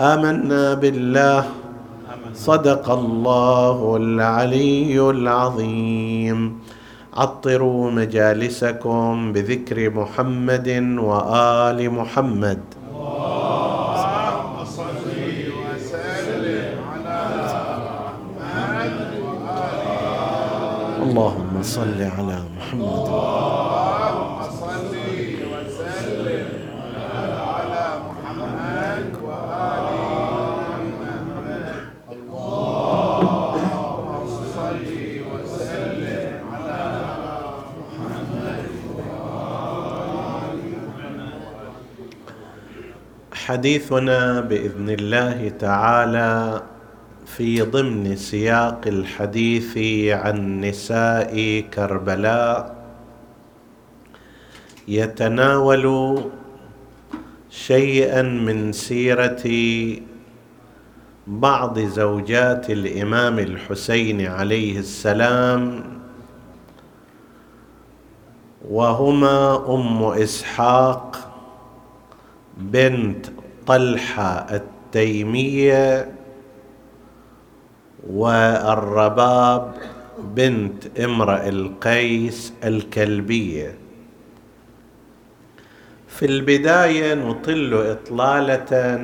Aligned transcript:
آمنا 0.00 0.74
بالله. 0.74 1.44
صدق 2.34 2.90
الله 2.90 3.96
العلي 3.96 4.98
العظيم. 5.10 6.58
عطروا 7.14 7.90
مجالسكم 7.90 9.32
بذكر 9.32 9.90
محمد 9.94 10.68
وآل 10.98 11.78
محمد. 11.90 12.60
اللهم 21.04 21.62
صل 21.62 22.00
على 22.02 22.38
محمد 22.56 23.06
اللهم 23.14 24.38
صل 24.50 24.94
وسلم 25.52 26.46
على 27.54 27.84
محمد 28.08 29.04
وآل 29.22 29.88
محمد 30.98 31.76
اللهم 32.14 33.46
صل 34.56 34.88
وسلم 35.30 36.32
على 36.54 36.82
محمد 37.78 38.64
وآل 38.96 40.58
حديثنا 43.46 44.40
بإذن 44.40 44.90
الله 44.90 45.48
تعالى 45.48 46.62
في 47.26 47.60
ضمن 47.62 48.16
سياق 48.16 48.80
الحديث 48.86 49.78
عن 50.12 50.60
نساء 50.60 51.60
كربلاء 51.74 52.74
يتناول 54.88 56.20
شيئا 57.50 58.22
من 58.22 58.72
سيرة 58.72 59.44
بعض 61.26 61.78
زوجات 61.78 62.70
الإمام 62.70 63.38
الحسين 63.38 64.26
عليه 64.26 64.78
السلام 64.78 65.84
وهما 68.70 69.64
أم 69.74 70.04
إسحاق 70.04 71.23
بنت 72.58 73.26
طلحة 73.66 74.46
التيمية 74.50 76.08
والرباب 78.10 79.72
بنت 80.34 81.00
امرأ 81.00 81.48
القيس 81.48 82.52
الكلبية. 82.64 83.74
في 86.08 86.26
البداية 86.26 87.14
نطل 87.14 87.74
إطلالة 87.90 88.98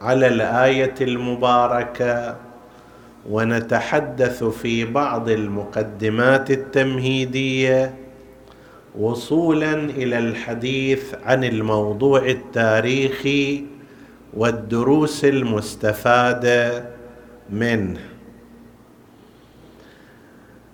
على 0.00 0.26
الآية 0.26 0.94
المباركة 1.00 2.36
ونتحدث 3.30 4.44
في 4.44 4.84
بعض 4.84 5.28
المقدمات 5.28 6.50
التمهيدية 6.50 7.94
وصولا 8.98 9.72
إلى 9.74 10.18
الحديث 10.18 11.14
عن 11.24 11.44
الموضوع 11.44 12.26
التاريخي 12.26 13.64
والدروس 14.34 15.24
المستفادة 15.24 16.84
منه. 17.50 18.00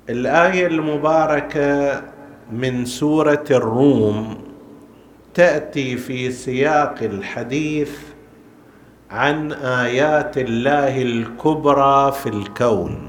الآية 0.09 0.67
المباركة 0.67 2.03
من 2.53 2.85
سورة 2.85 3.45
الروم 3.51 4.39
تأتي 5.35 5.97
في 5.97 6.33
سياق 6.33 7.03
الحديث 7.03 7.93
عن 9.11 9.53
آيات 9.53 10.39
الله 10.39 11.03
الكبرى 11.03 12.13
في 12.13 12.29
الكون. 12.29 13.08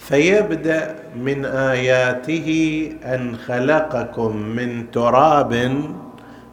فيبدأ 0.00 0.94
من 1.16 1.44
آياته 1.44 2.48
أن 3.04 3.36
خلقكم 3.36 4.36
من 4.36 4.90
تراب 4.90 5.80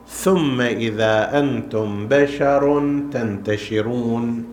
ثم 0.07 0.61
إذا 0.61 1.39
أنتم 1.39 2.07
بشر 2.07 2.91
تنتشرون. 3.13 4.45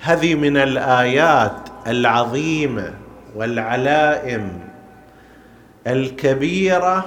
هذه 0.00 0.34
من 0.34 0.56
الآيات 0.56 1.68
العظيمة 1.86 2.94
والعلائم 3.36 4.48
الكبيرة 5.86 7.04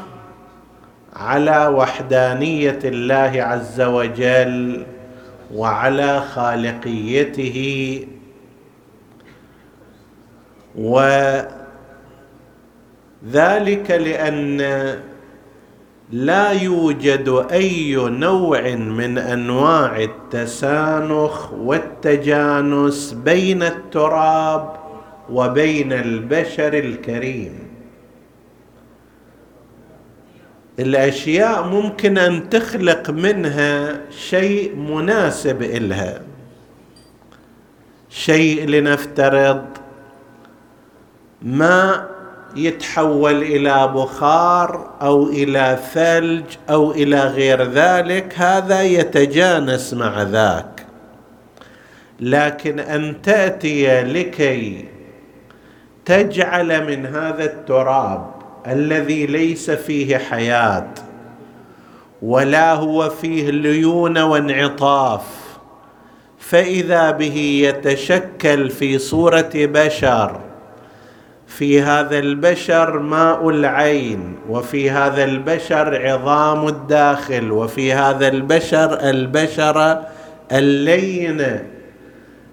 على 1.16 1.68
وحدانية 1.68 2.80
الله 2.84 3.44
عز 3.44 3.82
وجل 3.82 4.86
وعلى 5.54 6.22
خالقيته 6.22 8.00
وذلك 10.78 11.52
لأن 13.92 14.62
لا 16.12 16.52
يوجد 16.52 17.46
أي 17.52 17.96
نوع 17.96 18.76
من 18.76 19.18
أنواع 19.18 20.04
التسانخ 20.04 21.54
والتجانس 21.54 23.14
بين 23.14 23.64
التراب 23.64 24.76
وبين 25.30 25.94
البشر 25.94 26.74
الكريم. 26.74 27.60
الأشياء 30.80 31.68
ممكن 31.68 32.18
أن 32.18 32.50
تخلق 32.50 33.10
منها 33.10 34.02
شيء 34.12 34.76
مناسب 34.76 35.62
إلها. 35.62 36.22
شيء 38.10 38.66
لنفترض 38.66 39.66
ماء 41.42 42.16
يتحول 42.56 43.44
إلى 43.44 43.88
بخار 43.88 44.92
أو 45.02 45.30
إلى 45.30 45.80
ثلج 45.94 46.46
أو 46.70 46.92
إلى 46.92 47.20
غير 47.20 47.64
ذلك 47.64 48.34
هذا 48.38 48.82
يتجانس 48.82 49.94
مع 49.94 50.22
ذاك. 50.22 50.86
لكن 52.20 52.80
أن 52.80 53.22
تأتي 53.22 54.02
لكي 54.02 54.86
تجعل 56.06 56.88
من 56.88 57.06
هذا 57.06 57.44
التراب 57.44 58.32
الذي 58.68 59.26
ليس 59.26 59.72
فيه 59.72 60.18
حياة 60.18 60.88
ولا 62.22 62.74
هو 62.74 63.10
فيه 63.10 63.52
ليون 63.52 64.18
وانعطاف 64.18 65.22
فإذا 66.40 67.12
به 67.12 67.38
يتشكل 67.64 68.70
في 68.70 68.98
صورة 68.98 69.52
بشر 69.56 70.40
في 71.58 71.82
هذا 71.82 72.20
البشر 72.20 73.00
ماء 73.00 73.50
العين 73.50 74.36
وفي 74.50 74.92
هذا 74.92 75.24
البشر 75.24 76.08
عظام 76.08 76.68
الداخل 76.68 77.52
وفي 77.52 77.94
هذا 77.94 78.28
البشر 78.28 79.10
البشره 79.10 80.08
اللينه 80.52 81.64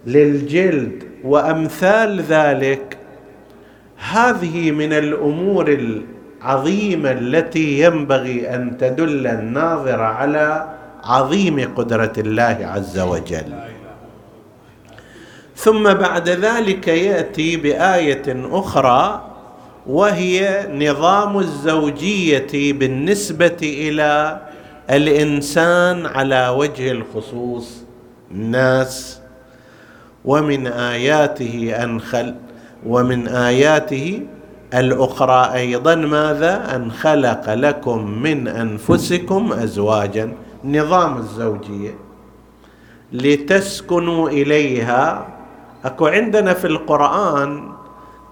للجلد. 0.06 1.02
وأمثال 1.24 2.20
ذلك 2.20 2.96
هذه 4.10 4.70
من 4.70 4.92
الأمور 4.92 5.78
العظيمة 6.42 7.10
التي 7.10 7.80
ينبغي 7.80 8.54
أن 8.54 8.76
تدل 8.78 9.26
الناظر 9.26 10.00
على 10.02 10.68
عظيم 11.04 11.74
قدرة 11.74 12.12
الله 12.18 12.58
عز 12.62 12.98
وجل. 12.98 13.71
ثم 15.62 15.92
بعد 15.92 16.28
ذلك 16.28 16.88
يأتي 16.88 17.56
بآية 17.56 18.22
أخرى 18.50 19.22
وهي 19.86 20.66
نظام 20.74 21.38
الزوجية 21.38 22.72
بالنسبة 22.72 23.56
إلى 23.62 24.40
الإنسان 24.90 26.06
على 26.06 26.48
وجه 26.48 26.90
الخصوص 26.90 27.82
الناس. 28.30 29.20
ومن 30.24 30.66
آياته 30.66 31.74
أن 31.84 32.00
خل 32.00 32.34
ومن 32.86 33.28
آياته 33.28 34.22
الأخرى 34.74 35.54
أيضا 35.54 35.94
ماذا؟ 35.94 36.76
أن 36.76 36.92
خلق 36.92 37.54
لكم 37.54 38.22
من 38.22 38.48
أنفسكم 38.48 39.52
ازواجا 39.52 40.32
نظام 40.64 41.18
الزوجية. 41.18 41.94
لتسكنوا 43.12 44.28
إليها 44.28 45.26
أكو 45.84 46.06
عندنا 46.06 46.54
في 46.54 46.66
القرآن 46.66 47.72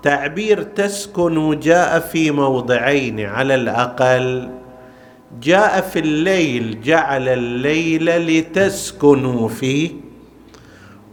تعبير 0.03 0.63
تسكن 0.63 1.59
جاء 1.61 1.99
في 1.99 2.31
موضعين 2.31 3.21
على 3.21 3.55
الأقل. 3.55 4.51
جاء 5.43 5.81
في 5.81 5.99
الليل 5.99 6.81
جعل 6.81 7.29
الليل 7.29 8.05
لتسكنوا 8.27 9.49
فيه. 9.49 9.91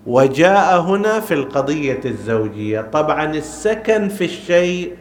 وجاء 0.06 0.82
هنا 0.82 1.20
في 1.20 1.34
القضية 1.34 2.00
الزوجية. 2.06 2.82
طبعا 2.82 3.26
السكن 3.26 4.10
في 4.10 4.26
الشيء 4.26 4.94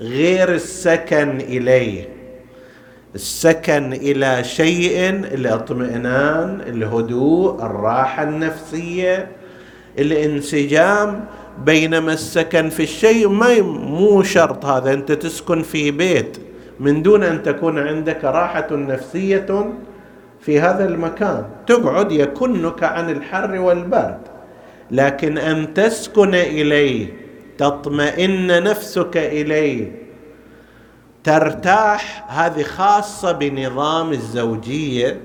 غير 0.00 0.54
السكن 0.54 1.40
إليه. 1.40 2.08
السكن 3.14 3.92
إلى 3.92 4.44
شيء 4.44 5.08
الإطمئنان 5.10 6.60
الهدوء 6.60 7.62
الراحة 7.62 8.22
النفسية. 8.22 9.39
الانسجام 9.98 11.24
بينما 11.64 12.12
السكن 12.12 12.68
في 12.68 12.82
الشيء 12.82 13.28
ما 13.28 13.60
مو 13.62 14.22
شرط 14.22 14.64
هذا 14.64 14.92
أنت 14.92 15.12
تسكن 15.12 15.62
في 15.62 15.90
بيت. 15.90 16.38
من 16.80 17.02
دون 17.02 17.22
أن 17.22 17.42
تكون 17.42 17.78
عندك 17.78 18.24
راحة 18.24 18.66
نفسية 18.70 19.72
في 20.40 20.60
هذا 20.60 20.84
المكان. 20.84 21.44
تقعد 21.66 22.12
يكنك 22.12 22.82
عن 22.82 23.10
الحر 23.10 23.60
والبرد. 23.60 24.20
لكن 24.90 25.38
أن 25.38 25.74
تسكن 25.74 26.34
إليه 26.34 27.12
تطمئن 27.58 28.62
نفسك 28.62 29.16
إليه 29.16 29.92
ترتاح 31.24 32.24
هذه 32.28 32.62
خاصة 32.62 33.32
بنظام 33.32 34.12
الزوجية. 34.12 35.20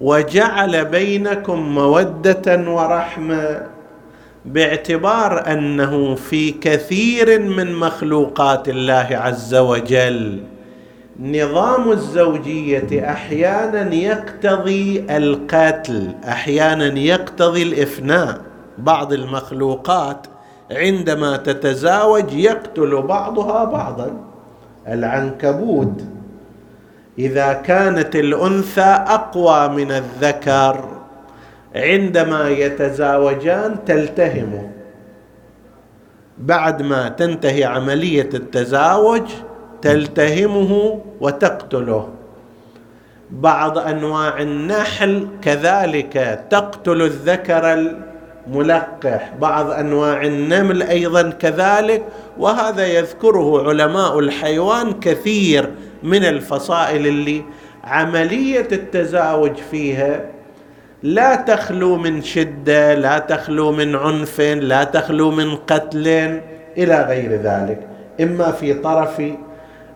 وجعل 0.00 0.84
بينكم 0.84 1.58
مودة 1.74 2.70
ورحمة 2.70 3.62
باعتبار 4.44 5.52
أنه 5.52 6.14
في 6.14 6.50
كثير 6.50 7.40
من 7.40 7.74
مخلوقات 7.74 8.68
الله 8.68 9.08
عز 9.10 9.54
وجل. 9.54 10.40
نظام 11.20 11.90
الزوجية 11.90 13.10
أحيانا 13.10 13.94
يقتضي 13.94 15.04
القتل 15.10 16.14
أحيانا 16.28 16.98
يقتضي 16.98 17.62
الإفناء. 17.62 18.40
بعض 18.78 19.12
المخلوقات 19.12 20.26
عندما 20.70 21.36
تتزاوج 21.36 22.32
يقتل 22.32 23.02
بعضها 23.02 23.64
بعضا. 23.64 24.10
العنكبوت 24.88 26.02
إذا 27.18 27.52
كانت 27.52 28.16
الأنثى 28.16 29.04
أقوى 29.06 29.68
من 29.68 29.92
الذكر 29.92 30.84
عندما 31.74 32.48
يتزاوجان 32.48 33.84
تلتهمه 33.86 34.70
بعد 36.38 36.82
ما 36.82 37.08
تنتهي 37.08 37.64
عملية 37.64 38.28
التزاوج 38.34 39.22
تلتهمه 39.82 41.00
وتقتله. 41.20 42.08
بعض 43.30 43.78
أنواع 43.78 44.40
النحل 44.40 45.28
كذلك 45.42 46.44
تقتل 46.50 47.02
الذكر 47.02 47.94
الملقح 48.46 49.32
بعض 49.40 49.70
أنواع 49.70 50.22
النمل 50.22 50.82
أيضا 50.82 51.30
كذلك 51.30 52.04
وهذا 52.38 52.86
يذكره 52.86 53.68
علماء 53.68 54.18
الحيوان 54.18 55.00
كثير. 55.00 55.70
من 56.02 56.24
الفصائل 56.24 57.06
اللي 57.06 57.44
عملية 57.84 58.68
التزاوج 58.72 59.56
فيها 59.70 60.20
لا 61.02 61.36
تخلو 61.36 61.96
من 61.96 62.22
شدة 62.22 62.94
لا 62.94 63.18
تخلو 63.18 63.72
من 63.72 63.96
عنف 63.96 64.40
لا 64.40 64.84
تخلو 64.84 65.30
من 65.30 65.56
قتل 65.56 66.06
إلى 66.78 67.02
غير 67.08 67.32
ذلك. 67.32 67.86
إما 68.20 68.52
في 68.52 68.74
طرف 68.74 69.22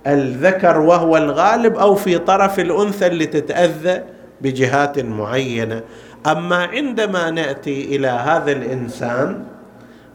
الذكر 0.07 0.81
وهو 0.81 1.17
الغالب 1.17 1.77
أو 1.77 1.95
في 1.95 2.19
طرف 2.19 2.61
الأنثى 2.61 3.07
اللي 3.07 3.27
تتأذى 3.27 4.03
بجهات 4.41 4.99
معينة. 4.99 5.81
أما 6.27 6.57
عندما 6.57 7.31
نأتي 7.31 7.97
إلى 7.97 8.09
هذا 8.09 8.53
الإنسان 8.53 9.43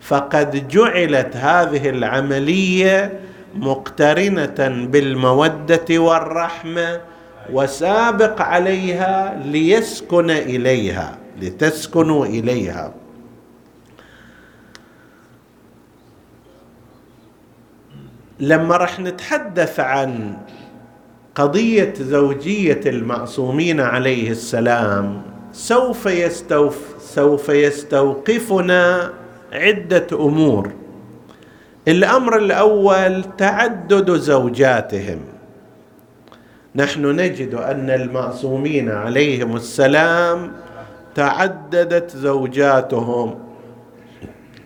فقد 0.01 0.67
جعلت 0.67 1.35
هذه 1.35 1.89
العملية 1.89 3.19
مقترنة 3.55 4.87
بالمودة 4.91 5.85
والرحمة 5.99 7.01
وسابق 7.53 8.41
عليها 8.41 9.41
ليسكن 9.45 10.29
إليها 10.29 11.17
لتسكنوا 11.41 12.25
إليها. 12.25 12.93
لما 18.39 18.77
راح 18.77 18.99
نتحدث 18.99 19.79
عن 19.79 20.37
قضية 21.35 21.93
زوجية 21.99 22.81
المعصومين 22.85 23.79
عليه 23.81 24.31
السلام 24.31 25.21
سوف 25.51 26.05
يستوف 26.05 26.95
سوف 26.99 27.49
يستوقفنا 27.49 29.13
عدة 29.53 30.07
أمور. 30.13 30.71
الأمر 31.87 32.37
الأول 32.37 33.23
تعدد 33.37 34.11
زوجاتهم. 34.11 35.19
نحن 36.75 37.05
نجد 37.05 37.53
أن 37.53 37.89
المعصومين 37.89 38.91
عليهم 38.91 39.55
السلام 39.55 40.51
تعددت 41.15 42.17
زوجاتهم. 42.17 43.39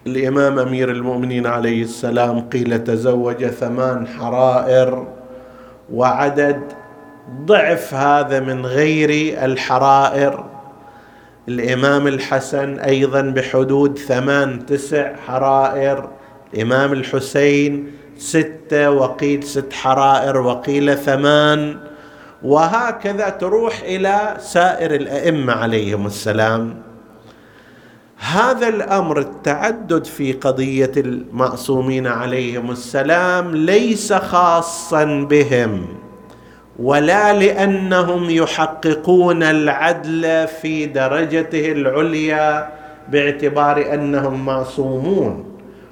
الإمام 0.07 0.59
أمير 0.59 0.91
المؤمنين 0.91 1.47
عليه 1.47 1.83
السلام 1.83 2.39
قيل 2.39 2.83
تزوج 2.83 3.45
ثمان 3.45 4.07
حرائر 4.07 5.07
وعدد 5.93 6.61
ضعف 7.45 7.93
هذا 7.93 8.39
من 8.39 8.65
غير 8.65 9.43
الحرائر. 9.45 10.45
الإمام 11.47 12.07
الحسن 12.07 12.79
أيضا 12.79 13.21
بحدود 13.21 13.97
ثمان 13.97 14.65
تسع 14.65 15.15
حرائر. 15.27 16.09
الامام 16.53 16.93
الحسين 16.93 17.91
ستة 18.17 18.91
وقيل 18.91 19.43
ست 19.43 19.73
حرائر 19.73 20.37
وقيل 20.37 20.97
ثمان. 20.97 21.77
وهكذا 22.43 23.29
تروح 23.29 23.81
إلى 23.81 24.37
سائر 24.39 24.95
الأئمة 24.95 25.53
عليهم 25.53 26.05
السلام. 26.05 26.75
هذا 28.17 28.67
الأمر 28.67 29.19
التعدد 29.19 30.05
في 30.05 30.33
قضية 30.33 30.91
المعصومين 30.97 32.07
عليهم 32.07 32.71
السلام 32.71 33.55
ليس 33.55 34.13
خاصا 34.13 35.03
بهم 35.29 35.85
ولا 36.79 37.33
لأنهم 37.33 38.29
يحققون 38.29 39.43
العدل 39.43 40.47
في 40.47 40.85
درجته 40.85 41.71
العليا 41.71 42.69
باعتبار 43.11 43.93
أنهم 43.93 44.45
معصومون. 44.45 45.48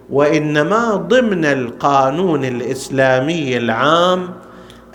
وإنما 0.09 0.95
ضمن 0.95 1.45
القانون 1.45 2.45
الإسلامي 2.45 3.57
العام 3.57 4.29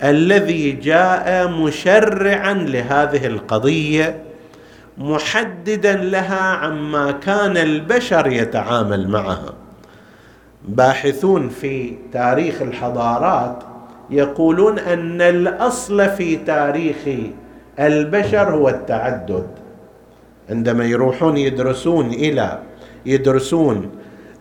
الذي 0.03 0.71
جاء 0.71 1.47
مشرعا 1.47 2.53
لهذه 2.53 3.27
القضية 3.27 4.23
محددا 4.97 5.95
لها 5.95 6.41
عما 6.41 7.11
كان 7.11 7.57
البشر 7.57 8.27
يتعامل 8.27 9.07
معها. 9.09 9.53
باحثون 10.67 11.49
في 11.49 11.93
تاريخ 12.13 12.61
الحضارات 12.61 13.63
يقولون 14.09 14.79
أن 14.79 15.21
الأصل 15.21 16.09
في 16.09 16.35
تاريخ 16.35 16.97
البشر 17.79 18.55
هو 18.55 18.69
التعدد. 18.69 19.47
عندما 20.49 20.85
يروحون 20.85 21.37
يدرسون 21.37 22.07
إلى 22.07 22.59
يدرسون 23.05 23.89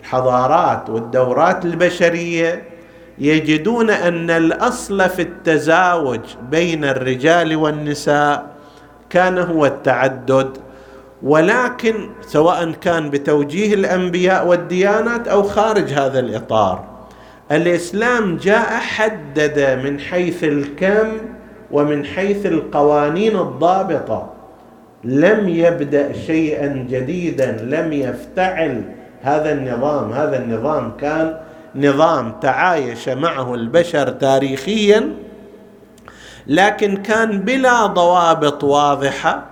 الحضارات 0.03 0.91
والدورات 0.91 1.65
البشرية 1.65 2.63
يجدون 3.19 3.91
أن 3.91 4.31
الأصل 4.31 5.09
في 5.09 5.23
التزاوج 5.23 6.21
بين 6.51 6.85
الرجال 6.85 7.57
والنساء 7.57 8.47
كان 9.11 9.39
هو 9.39 9.67
التعدد 9.67 10.59
ولكن 11.23 11.95
سواء 12.27 12.71
كان 12.71 13.11
بتوجيه 13.11 13.75
الأنبياء 13.75 14.47
والديانات 14.47 15.29
أو 15.29 15.43
خارج 15.43 15.93
هذا 15.93 16.19
الإطار 16.19 16.85
الإسلام 17.53 18.37
جاء 18.37 18.71
حدد 18.71 19.81
من 19.85 20.01
حيث 20.01 20.45
الكم 20.45 21.09
ومن 21.71 22.05
حيث 22.05 22.47
القوانين 22.47 23.37
الضابطة 23.37 24.33
لم 25.05 25.49
يبدأ 25.49 26.13
شيئا 26.13 26.87
جديدا 26.91 27.53
لم 27.53 27.93
يفتعل 27.93 28.83
هذا 29.23 29.53
النظام 29.53 30.13
هذا 30.13 30.37
النظام 30.39 30.93
كان 31.01 31.37
نظام 31.75 32.33
تعايش 32.41 33.09
معه 33.09 33.55
البشر 33.55 34.09
تاريخيا 34.09 35.13
لكن 36.47 36.97
كان 36.97 37.41
بلا 37.41 37.87
ضوابط 37.87 38.65
واضحة. 38.65 39.43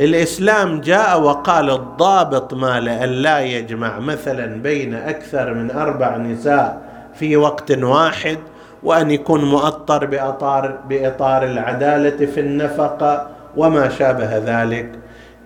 الإسلام 0.00 0.80
جاء 0.80 1.20
وقال 1.20 1.70
الضابط 1.70 2.54
ما 2.54 2.80
لأن 2.80 3.08
لا 3.08 3.40
يجمع 3.40 3.98
مثلا 3.98 4.62
بين 4.62 4.94
أكثر 4.94 5.54
من 5.54 5.70
أربع 5.70 6.16
نساء 6.16 6.80
في 7.14 7.36
وقت 7.36 7.70
واحد 7.70 8.38
وأن 8.82 9.10
يكون 9.10 9.44
مؤطر 9.44 10.06
باطار 10.06 10.78
بإطار 10.88 11.44
العدالة 11.44 12.26
في 12.26 12.40
النفقة 12.40 13.26
وما 13.56 13.88
شابه 13.88 14.38
ذلك. 14.38 14.92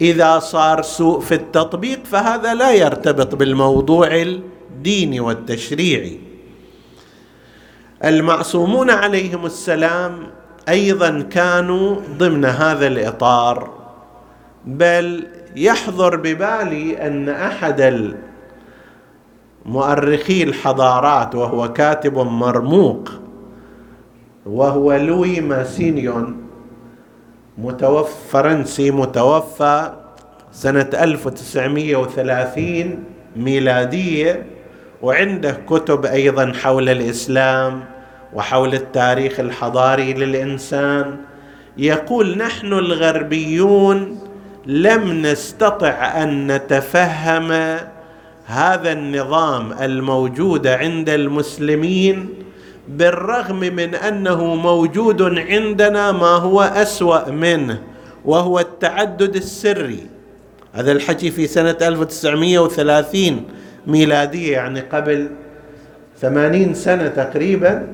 إذا 0.00 0.38
صار 0.38 0.82
سوء 0.82 1.20
في 1.20 1.34
التطبيق 1.34 2.04
فهذا 2.04 2.54
لا 2.54 2.72
يرتبط 2.72 3.34
بالموضوع 3.34 4.14
الديني 4.14 5.20
والتشريعي 5.20 6.20
المعصومون 8.04 8.90
عليهم 8.90 9.46
السلام 9.46 10.18
أيضا 10.68 11.20
كانوا 11.20 11.96
ضمن 12.18 12.44
هذا 12.44 12.86
الإطار 12.86 13.70
بل 14.64 15.26
يحضر 15.56 16.16
ببالي 16.16 17.06
أن 17.06 17.28
أحد 17.28 18.14
مؤرخي 19.66 20.42
الحضارات 20.42 21.34
وهو 21.34 21.72
كاتب 21.72 22.18
مرموق 22.18 23.10
وهو 24.46 24.96
لوي 24.96 25.40
ماسينيون 25.40 26.43
متوفى 27.58 28.12
فرنسي 28.30 28.90
متوفى 28.90 29.92
سنة 30.52 30.90
1930 30.94 33.04
ميلادية 33.37 34.46
وعنده 35.02 35.61
كتب 35.68 36.04
أيضا 36.04 36.52
حول 36.62 36.88
الإسلام 36.88 37.84
وحول 38.32 38.75
التاريخ 38.75 39.40
الحضاري 39.40 40.12
للإنسان. 40.12 41.16
يقول 41.76 42.38
نحن 42.38 42.73
الغربيون 42.73 44.18
لم 44.66 45.26
نستطع 45.26 46.23
أن 46.23 46.52
نتفهم 46.52 47.52
هذا 48.46 48.92
النظام 48.92 49.73
الموجود 49.73 50.66
عند 50.66 51.08
المسلمين 51.08 52.28
بالرغم 52.88 53.61
من 53.61 53.95
أنه 53.95 54.55
موجود 54.55 55.23
عندنا 55.23 56.12
ما 56.12 56.26
هو 56.26 56.61
أسوأ 56.61 57.31
منه 57.31 57.83
وهو 58.25 58.59
التعدد 58.59 59.37
السري. 59.37 60.07
هذا 60.73 60.93
الحكي 60.93 61.31
في 61.31 61.47
سنة 61.47 61.76
1930 61.83 63.45
ميلادية 63.87 64.53
يعني 64.53 64.81
قبل 64.81 65.31
ثمانين 66.21 66.75
سنة 66.75 67.09
تقريبا. 67.09 67.87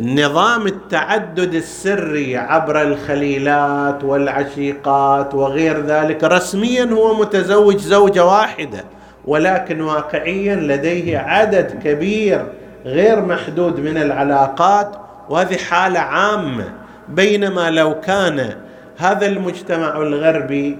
نظام 0.00 0.66
التعدد 0.66 1.54
السري 1.54 2.36
عبر 2.36 2.82
الخليلات 2.82 4.04
والعشيقات 4.04 5.34
وغير 5.34 5.86
ذلك 5.86 6.24
رسميا 6.24 6.84
هو 6.84 7.14
متزوج 7.14 7.76
زوجة 7.76 8.24
واحدة 8.24 8.84
ولكن 9.24 9.80
واقعيا 9.80 10.56
لديه 10.56 11.18
عدد 11.18 11.78
كبير 11.84 12.46
غير 12.84 13.20
محدود 13.24 13.80
من 13.80 13.96
العلاقات 13.96 14.96
وهذه 15.28 15.56
حالة 15.56 16.00
عامة. 16.00 16.72
بينما 17.08 17.70
لو 17.70 18.00
كان 18.00 18.56
هذا 18.96 19.26
المجتمع 19.26 19.96
الغربي 19.96 20.78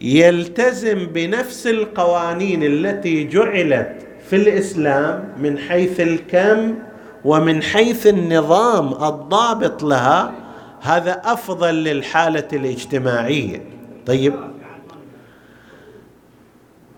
يلتزم 0.00 1.06
بنفس 1.06 1.66
القوانين 1.66 2.62
التي 2.62 3.24
جعلت 3.24 3.92
في 4.30 4.36
الإسلام 4.36 5.24
من 5.38 5.58
حيث 5.58 6.00
الكم 6.00 6.74
ومن 7.24 7.62
حيث 7.62 8.06
النظام 8.06 8.92
الضابط 8.92 9.82
لها 9.82 10.32
هذا 10.80 11.22
أفضل 11.24 11.74
للحالة 11.74 12.48
الاجتماعية. 12.52 13.62
طيب 14.06 14.34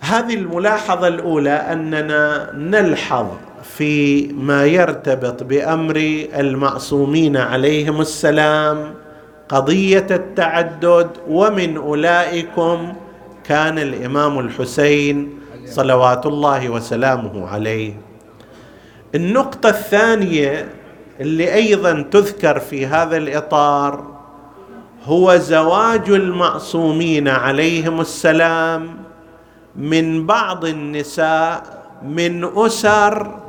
هذه 0.00 0.34
الملاحظة 0.34 1.08
الأولى 1.08 1.50
أننا 1.50 2.50
نلحظ 2.54 3.26
في 3.62 4.26
ما 4.26 4.64
يرتبط 4.67 5.43
بأمر 5.43 5.97
المعصومين 6.35 7.37
عليهم 7.37 8.00
السلام 8.00 8.95
قضية 9.49 10.07
التعدد 10.11 11.11
ومن 11.29 11.76
أولئكم 11.76 12.93
كان 13.45 13.79
الإمام 13.79 14.38
الحسين 14.38 15.38
صلوات 15.67 16.26
الله 16.26 16.69
وسلامه 16.71 17.49
عليه. 17.49 17.93
النقطة 19.14 19.69
الثانية 19.69 20.69
اللي 21.21 21.55
أيضا 21.55 22.02
تذكر 22.11 22.59
في 22.59 22.87
هذا 22.87 23.17
الإطار 23.17 24.21
هو 25.05 25.37
زواج 25.37 26.11
المعصومين 26.11 27.29
عليهم 27.29 28.00
السلام 28.00 28.97
من 29.76 30.26
بعض 30.26 30.64
النساء 30.64 31.81
من 32.05 32.50
أسر 32.57 33.39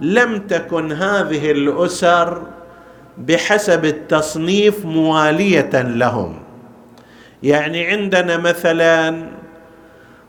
لم 0.00 0.38
تكن 0.38 0.92
هذه 0.92 1.50
الأسر 1.50 2.42
بحسب 3.18 3.84
التصنيف 3.84 4.84
موالية 4.86 5.70
لهم. 5.82 6.34
يعني 7.42 7.86
عندنا 7.86 8.36
مثلا 8.36 9.26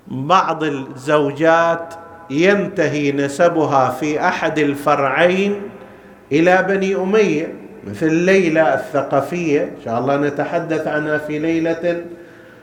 بعض 0.07 0.63
الزوجات 0.63 1.93
ينتهي 2.29 3.11
نسبها 3.11 3.89
في 3.89 4.19
أحد 4.27 4.59
الفرعين 4.59 5.61
إلى 6.31 6.65
بني 6.67 6.95
أمية 6.95 7.55
مثل 7.87 8.13
ليلى 8.13 8.73
الثقفية 8.73 9.63
إن 9.63 9.83
شاء 9.85 9.99
الله 9.99 10.17
نتحدث 10.17 10.87
عنها 10.87 11.17
في 11.17 11.39
ليلة 11.39 12.05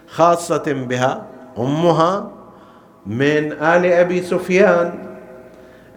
خاصة 0.09 0.65
بها 0.89 1.27
أمها 1.59 2.31
من 3.07 3.53
آل 3.53 3.87
أبي 3.87 4.23
سفيان. 4.23 5.08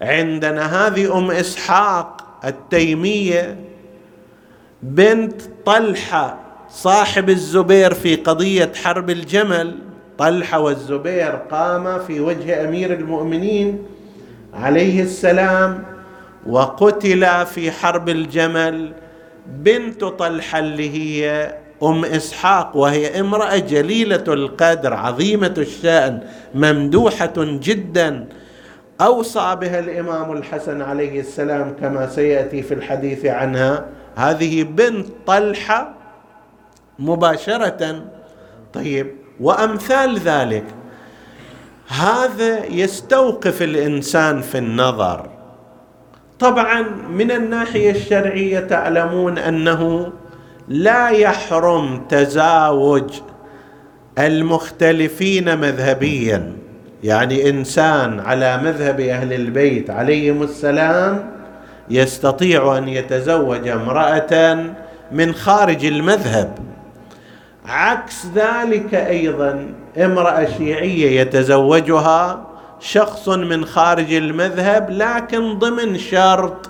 عندنا 0.01 0.87
هذه 0.87 1.17
أم 1.17 1.31
إسحاق 1.31 2.39
التيمية 2.45 3.57
بنت 4.83 5.41
طلحة 5.65 6.39
صاحب 6.69 7.29
الزبير 7.29 7.93
في 7.93 8.15
قضية 8.15 8.71
حرب 8.83 9.09
الجمل. 9.09 9.75
طلحة 10.17 10.59
والزبير 10.59 11.29
قام 11.51 11.99
في 11.99 12.19
وجه 12.19 12.63
أمير 12.63 12.93
المؤمنين 12.93 13.83
عليه 14.53 15.01
السلام 15.03 15.83
وقتل 16.47 17.45
في 17.45 17.71
حرب 17.71 18.09
الجمل 18.09 18.93
بنت 19.47 20.03
طلحة 20.03 20.59
اللي 20.59 20.89
هي 20.89 21.53
أم 21.83 22.05
إسحاق 22.05 22.77
وهي 22.77 23.19
امرأة 23.19 23.57
جليلة 23.57 24.23
القدر 24.27 24.93
عظيمة 24.93 25.53
الشأن 25.57 26.19
ممدوحة 26.55 27.33
جدا. 27.37 28.27
أوصى 29.01 29.57
بها 29.61 29.79
الإمام 29.79 30.31
الحسن 30.31 30.81
عليه 30.81 31.19
السلام 31.19 31.75
كما 31.81 32.07
سيأتي 32.07 32.61
في 32.61 32.73
الحديث 32.73 33.25
عنها. 33.25 33.85
هذه 34.15 34.63
بنت 34.63 35.07
طلحة 35.27 35.93
مباشرة. 36.99 38.01
طيب 38.73 39.07
وأمثال 39.39 40.19
ذلك. 40.19 40.63
هذا 41.87 42.65
يستوقف 42.65 43.61
الإنسان 43.61 44.41
في 44.41 44.57
النظر. 44.57 45.29
طبعا 46.39 46.81
من 47.09 47.31
الناحية 47.31 47.91
الشرعية 47.91 48.59
تعلمون 48.59 49.37
أنه 49.37 50.13
لا 50.67 51.09
يحرم 51.09 52.05
تزاوج 52.09 53.13
المختلفين 54.19 55.57
مذهبيا. 55.57 56.60
يعني 57.03 57.49
إنسان 57.49 58.19
على 58.19 58.57
مذهب 58.57 58.99
أهل 58.99 59.33
البيت 59.33 59.89
عليهم 59.89 60.43
السلام 60.43 61.31
يستطيع 61.89 62.77
أن 62.77 62.87
يتزوج 62.87 63.67
امرأة 63.67 64.65
من 65.11 65.33
خارج 65.33 65.85
المذهب. 65.85 66.57
عكس 67.65 68.25
ذلك 68.35 68.93
أيضا 68.93 69.73
امرأة 69.97 70.45
شيعية 70.57 71.21
يتزوجها 71.21 72.47
شخص 72.79 73.29
من 73.29 73.65
خارج 73.65 74.13
المذهب 74.13 74.89
لكن 74.89 75.59
ضمن 75.59 75.97
شرط 75.97 76.69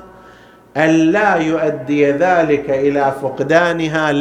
أن 0.77 0.89
لا 0.89 1.35
يؤدي 1.35 2.11
ذلك 2.11 2.69
إلى 2.69 3.13
فقدانها 3.21 4.11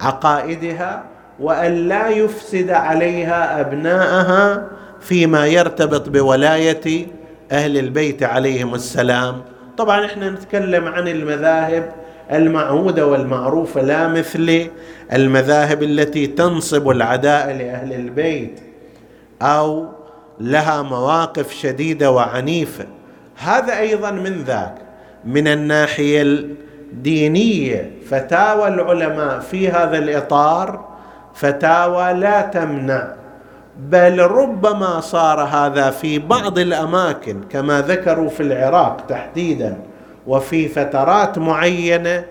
لعقائدها 0.00 1.04
وأن 1.40 1.72
لا 1.88 2.08
يفسد 2.08 2.70
عليها 2.70 3.60
أبناءها 3.60 4.75
فيما 5.08 5.46
يرتبط 5.46 6.08
بولاية 6.08 7.06
أهل 7.52 7.78
البيت 7.78 8.22
عليهم 8.22 8.74
السلام. 8.74 9.42
طبعا 9.78 10.06
إحنا 10.06 10.30
نتكلم 10.30 10.88
عن 10.88 11.08
المذاهب 11.08 11.92
المعهودة 12.32 13.06
والمعروفة 13.06 13.82
لا 13.82 14.08
مثل 14.08 14.68
المذاهب 15.12 15.82
التي 15.82 16.26
تنصب 16.26 16.90
العداء 16.90 17.46
لأهل 17.56 17.92
البيت 17.92 18.60
أو 19.42 19.86
لها 20.40 20.82
مواقف 20.82 21.52
شديدة 21.52 22.10
وعنيفة. 22.10 22.86
هذا 23.36 23.78
أيضا 23.78 24.10
من 24.10 24.44
ذاك 24.46 24.74
من 25.24 25.48
الناحية 25.48 26.22
الدينية. 26.22 27.90
فتاوى 28.10 28.68
العلماء 28.68 29.40
في 29.40 29.68
هذا 29.68 29.98
الإطار 29.98 30.84
فتاوى 31.34 32.12
لا 32.12 32.40
تمنع 32.40 33.25
بل 33.78 34.18
ربما 34.20 35.00
صار 35.00 35.40
هذا 35.40 35.90
في 35.90 36.18
بعض 36.18 36.58
الأماكن 36.58 37.40
كما 37.50 37.80
ذكروا 37.80 38.28
في 38.28 38.42
العراق 38.42 39.06
تحديدا 39.08 39.76
وفي 40.26 40.68
فترات 40.68 41.38
معينة 41.38 42.24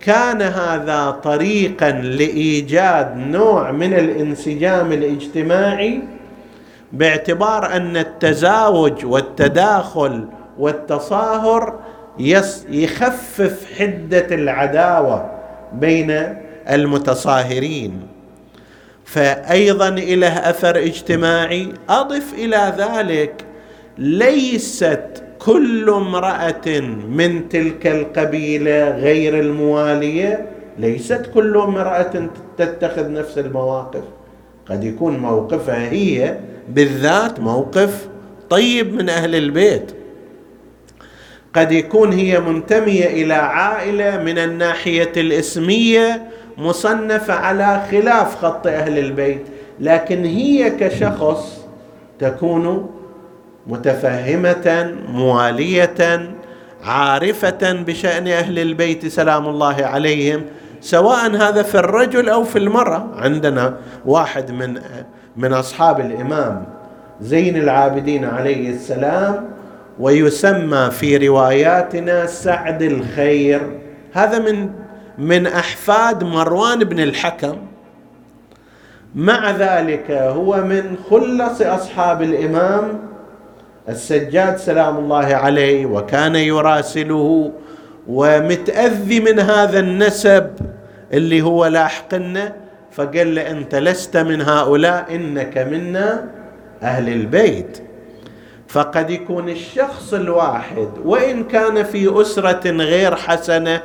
كان 0.00 0.42
هذا 0.42 1.10
طريقا 1.10 1.90
لإيجاد 1.90 3.16
نوع 3.16 3.70
من 3.70 3.94
الانسجام 3.94 4.92
الاجتماعي 4.92 6.02
باعتبار 6.92 7.76
أن 7.76 7.96
التزاوج 7.96 9.04
والتداخل 9.04 10.28
والتصاهر 10.58 11.78
يخفف 12.68 13.66
حدة 13.78 14.26
العداوة 14.30 15.30
بين 15.72 16.36
المتصاهرين. 16.70 18.13
فايضا 19.04 19.90
له 19.90 20.50
أثر 20.50 20.76
اجتماعي. 20.78 21.68
أضف 21.88 22.34
إلى 22.34 22.74
ذلك 22.78 23.44
ليست 23.98 25.22
كل 25.38 25.90
امرأة 25.90 26.80
من 27.08 27.48
تلك 27.48 27.86
القبيلة 27.86 28.90
غير 28.90 29.40
الموالية 29.40 30.46
ليست 30.78 31.30
كل 31.34 31.56
امرأة 31.56 32.28
تتخذ 32.58 33.12
نفس 33.12 33.38
المواقف. 33.38 34.02
قد 34.66 34.84
يكون 34.84 35.18
موقفها 35.18 35.90
هي 35.90 36.38
بالذات 36.68 37.40
موقف 37.40 38.08
طيب 38.50 38.94
من 38.94 39.08
أهل 39.08 39.34
البيت. 39.34 39.92
قد 41.54 41.72
يكون 41.72 42.12
هي 42.12 42.40
منتمية 42.40 43.06
إلى 43.06 43.34
عائلة 43.34 44.22
من 44.22 44.38
الناحية 44.38 45.12
الإسمية 45.16 46.28
مصنفة 46.58 47.34
على 47.34 47.82
خلاف 47.90 48.36
خط 48.36 48.66
أهل 48.66 48.98
البيت 48.98 49.46
لكن 49.80 50.24
هي 50.24 50.70
كشخص 50.70 51.64
تكون 52.18 52.90
متفهمة 53.66 54.94
موالية 55.08 56.30
عارفة 56.84 57.72
بشأن 57.72 58.28
أهل 58.28 58.58
البيت 58.58 59.06
سلام 59.06 59.48
الله 59.48 59.76
عليهم 59.86 60.42
سواء 60.80 61.30
هذا 61.30 61.62
في 61.62 61.74
الرجل 61.74 62.28
أو 62.28 62.44
في 62.44 62.58
المرأة. 62.58 63.06
عندنا 63.16 63.76
واحد 64.06 64.50
من 64.50 64.80
من 65.36 65.52
أصحاب 65.52 66.00
الإمام 66.00 66.66
زين 67.20 67.56
العابدين 67.56 68.24
عليه 68.24 68.70
السلام 68.70 69.48
ويسمى 69.98 70.90
في 70.90 71.16
رواياتنا 71.28 72.26
سعد 72.26 72.82
الخير. 72.82 73.60
هذا 74.12 74.38
من 74.38 74.70
من 75.18 75.46
أحفاد 75.46 76.24
مروان 76.24 76.84
بن 76.84 77.00
الحكم. 77.00 77.56
مع 79.14 79.50
ذلك 79.50 80.10
هو 80.10 80.56
من 80.56 80.96
خلص 81.10 81.60
أصحاب 81.60 82.22
الإمام 82.22 82.98
السجاد 83.88 84.56
سلام 84.56 84.96
الله 84.96 85.26
عليه 85.26 85.86
وكان 85.86 86.34
يراسله. 86.34 87.52
ومتأذي 88.08 89.20
من 89.20 89.38
هذا 89.38 89.78
النسب 89.78 90.50
اللي 91.12 91.42
هو 91.42 91.66
لاحقنا 91.66 92.54
فقال 92.92 93.34
له 93.34 93.50
أنت 93.50 93.74
لست 93.74 94.16
من 94.16 94.40
هؤلاء 94.40 95.14
إنك 95.14 95.58
منا 95.58 96.24
أهل 96.82 97.08
البيت. 97.08 97.82
فقد 98.68 99.10
يكون 99.10 99.48
الشخص 99.48 100.14
الواحد 100.14 100.88
وإن 101.04 101.44
كان 101.44 101.82
في 101.84 102.20
أسرة 102.20 102.70
غير 102.70 103.16
حسنة 103.16 103.82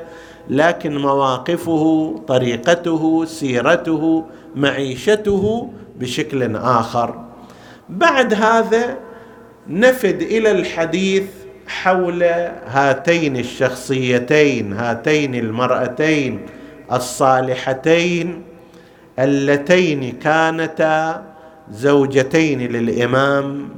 لكن 0.49 0.97
مواقفه 0.97 2.15
طريقته 2.27 3.25
سيرته 3.25 4.25
معيشته 4.55 5.69
بشكل 5.99 6.55
آخر. 6.55 7.25
بعد 7.89 8.33
هذا 8.33 8.97
نفد 9.67 10.21
إلى 10.21 10.51
الحديث 10.51 11.23
حول 11.67 12.23
هاتين 12.65 13.37
الشخصيتين 13.37 14.73
هاتين 14.73 15.35
المرأتين 15.35 16.45
الصالحتين 16.91 18.43
اللتين 19.19 20.11
كانتا 20.11 21.23
زوجتين 21.71 22.59
للإمام 22.61 23.69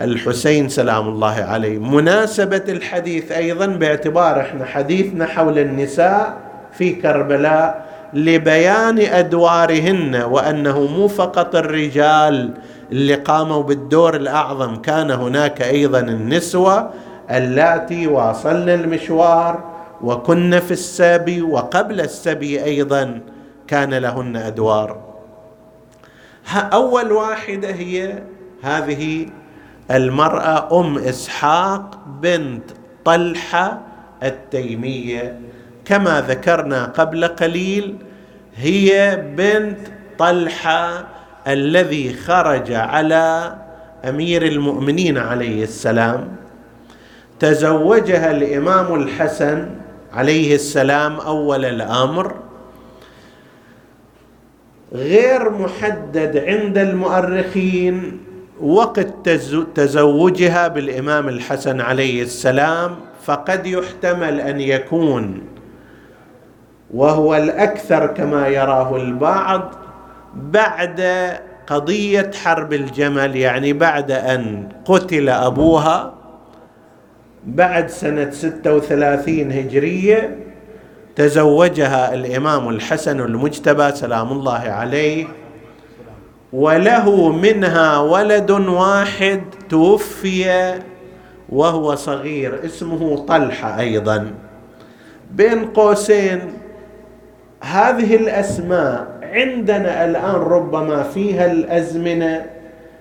الحسين 0.00 0.68
سلام 0.68 1.08
الله 1.08 1.34
عليه. 1.34 1.78
مناسبة 1.78 2.64
الحديث 2.68 3.32
أيضا 3.32 3.66
باعتبار 3.66 4.40
إحنا 4.40 4.64
حديثنا 4.64 5.26
حول 5.26 5.58
النساء 5.58 6.36
في 6.72 6.92
كربلاء 6.92 7.86
لبيان 8.12 8.98
أدوارهن 8.98 10.14
وأنه 10.16 10.80
مو 10.80 11.08
فقط 11.08 11.56
الرجال 11.56 12.54
اللي 12.92 13.14
قاموا 13.14 13.62
بالدور 13.62 14.16
الأعظم 14.16 14.76
كان 14.76 15.10
هناك 15.10 15.62
أيضا 15.62 16.00
النسوة 16.00 16.90
اللاتي 17.30 18.06
واصلن 18.06 18.68
المشوار 18.68 19.64
وكن 20.02 20.60
في 20.60 20.70
السبي 20.70 21.42
وقبل 21.42 22.00
السبي 22.00 22.64
أيضا 22.64 23.20
كان 23.68 23.94
لهن 23.94 24.36
أدوار. 24.36 24.98
أول 26.72 27.12
واحدة 27.12 27.68
هي 27.68 28.22
هذه 28.62 29.26
المرأة 29.90 30.80
أم 30.80 30.98
إسحاق 30.98 31.98
بنت 32.22 32.62
طلحة 33.04 33.80
التيمية. 34.22 35.40
كما 35.84 36.20
ذكرنا 36.20 36.84
قبل 36.84 37.24
قليل 37.26 37.96
هي 38.56 39.16
بنت 39.36 39.78
طلحة 40.18 41.06
الذي 41.46 42.14
خرج 42.14 42.72
على 42.72 43.54
أمير 44.04 44.42
المؤمنين 44.46 45.18
عليه 45.18 45.62
السلام. 45.62 46.28
تزوجها 47.40 48.30
الإمام 48.30 48.94
الحسن 48.94 49.70
عليه 50.12 50.54
السلام 50.54 51.20
أول 51.20 51.64
الأمر. 51.64 52.34
غير 54.92 55.50
محدد 55.50 56.44
عند 56.46 56.78
المؤرخين 56.78 58.20
وقت 58.60 59.28
تزوجها 59.74 60.68
بالإمام 60.68 61.28
الحسن 61.28 61.80
عليه 61.80 62.22
السلام 62.22 62.96
فقد 63.24 63.66
يحتمل 63.66 64.40
أن 64.40 64.60
يكون 64.60 65.40
وهو 66.94 67.36
الأكثر 67.36 68.06
كما 68.06 68.48
يراه 68.48 68.96
البعض 68.96 69.74
بعد 70.34 71.02
قضية 71.66 72.30
حرب 72.44 72.72
الجمل 72.72 73.36
يعني 73.36 73.72
بعد 73.72 74.10
أن 74.10 74.68
قتل 74.84 75.28
أبوها 75.28 76.12
بعد 77.46 77.88
سنة 77.90 78.30
36 78.30 79.52
هجرية 79.52 80.36
تزوجها 81.16 82.14
الإمام 82.14 82.68
الحسن 82.68 83.20
المجتبى 83.20 83.92
سلام 83.92 84.32
الله 84.32 84.58
عليه 84.58 85.26
وله 86.52 87.32
منها 87.32 87.98
ولد 87.98 88.50
واحد 88.50 89.40
توفي 89.68 90.74
وهو 91.48 91.94
صغير 91.94 92.64
اسمه 92.64 93.26
طلحة 93.26 93.80
أيضا. 93.80 94.30
بين 95.32 95.64
قوسين 95.64 96.40
هذه 97.60 98.16
الأسماء 98.16 99.06
عندنا 99.22 100.04
الآن 100.04 100.34
ربما 100.34 101.02
فيها 101.02 101.52
الأزمنة 101.52 102.46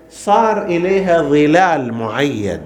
صار 0.09 0.65
إليها 0.65 1.21
ظلال 1.21 1.93
معين. 1.93 2.59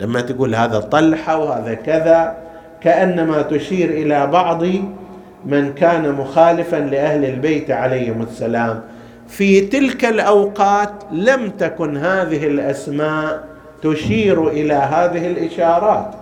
لما 0.00 0.20
تقول 0.20 0.54
هذا 0.54 0.80
طلحة 0.80 1.38
وهذا 1.38 1.74
كذا 1.74 2.36
كأنما 2.80 3.42
تشير 3.42 3.90
إلى 3.90 4.26
بعض 4.26 4.62
من 5.46 5.72
كان 5.74 6.12
مخالفا 6.12 6.76
لأهل 6.76 7.24
البيت 7.24 7.70
عليهم 7.70 8.22
السلام. 8.22 8.80
في 9.28 9.60
تلك 9.60 10.04
الأوقات 10.04 10.92
لم 11.12 11.50
تكن 11.50 11.96
هذه 11.96 12.46
الأسماء 12.46 13.44
تشير 13.82 14.48
إلى 14.48 14.74
هذه 14.74 15.26
الإشارات. 15.26 16.14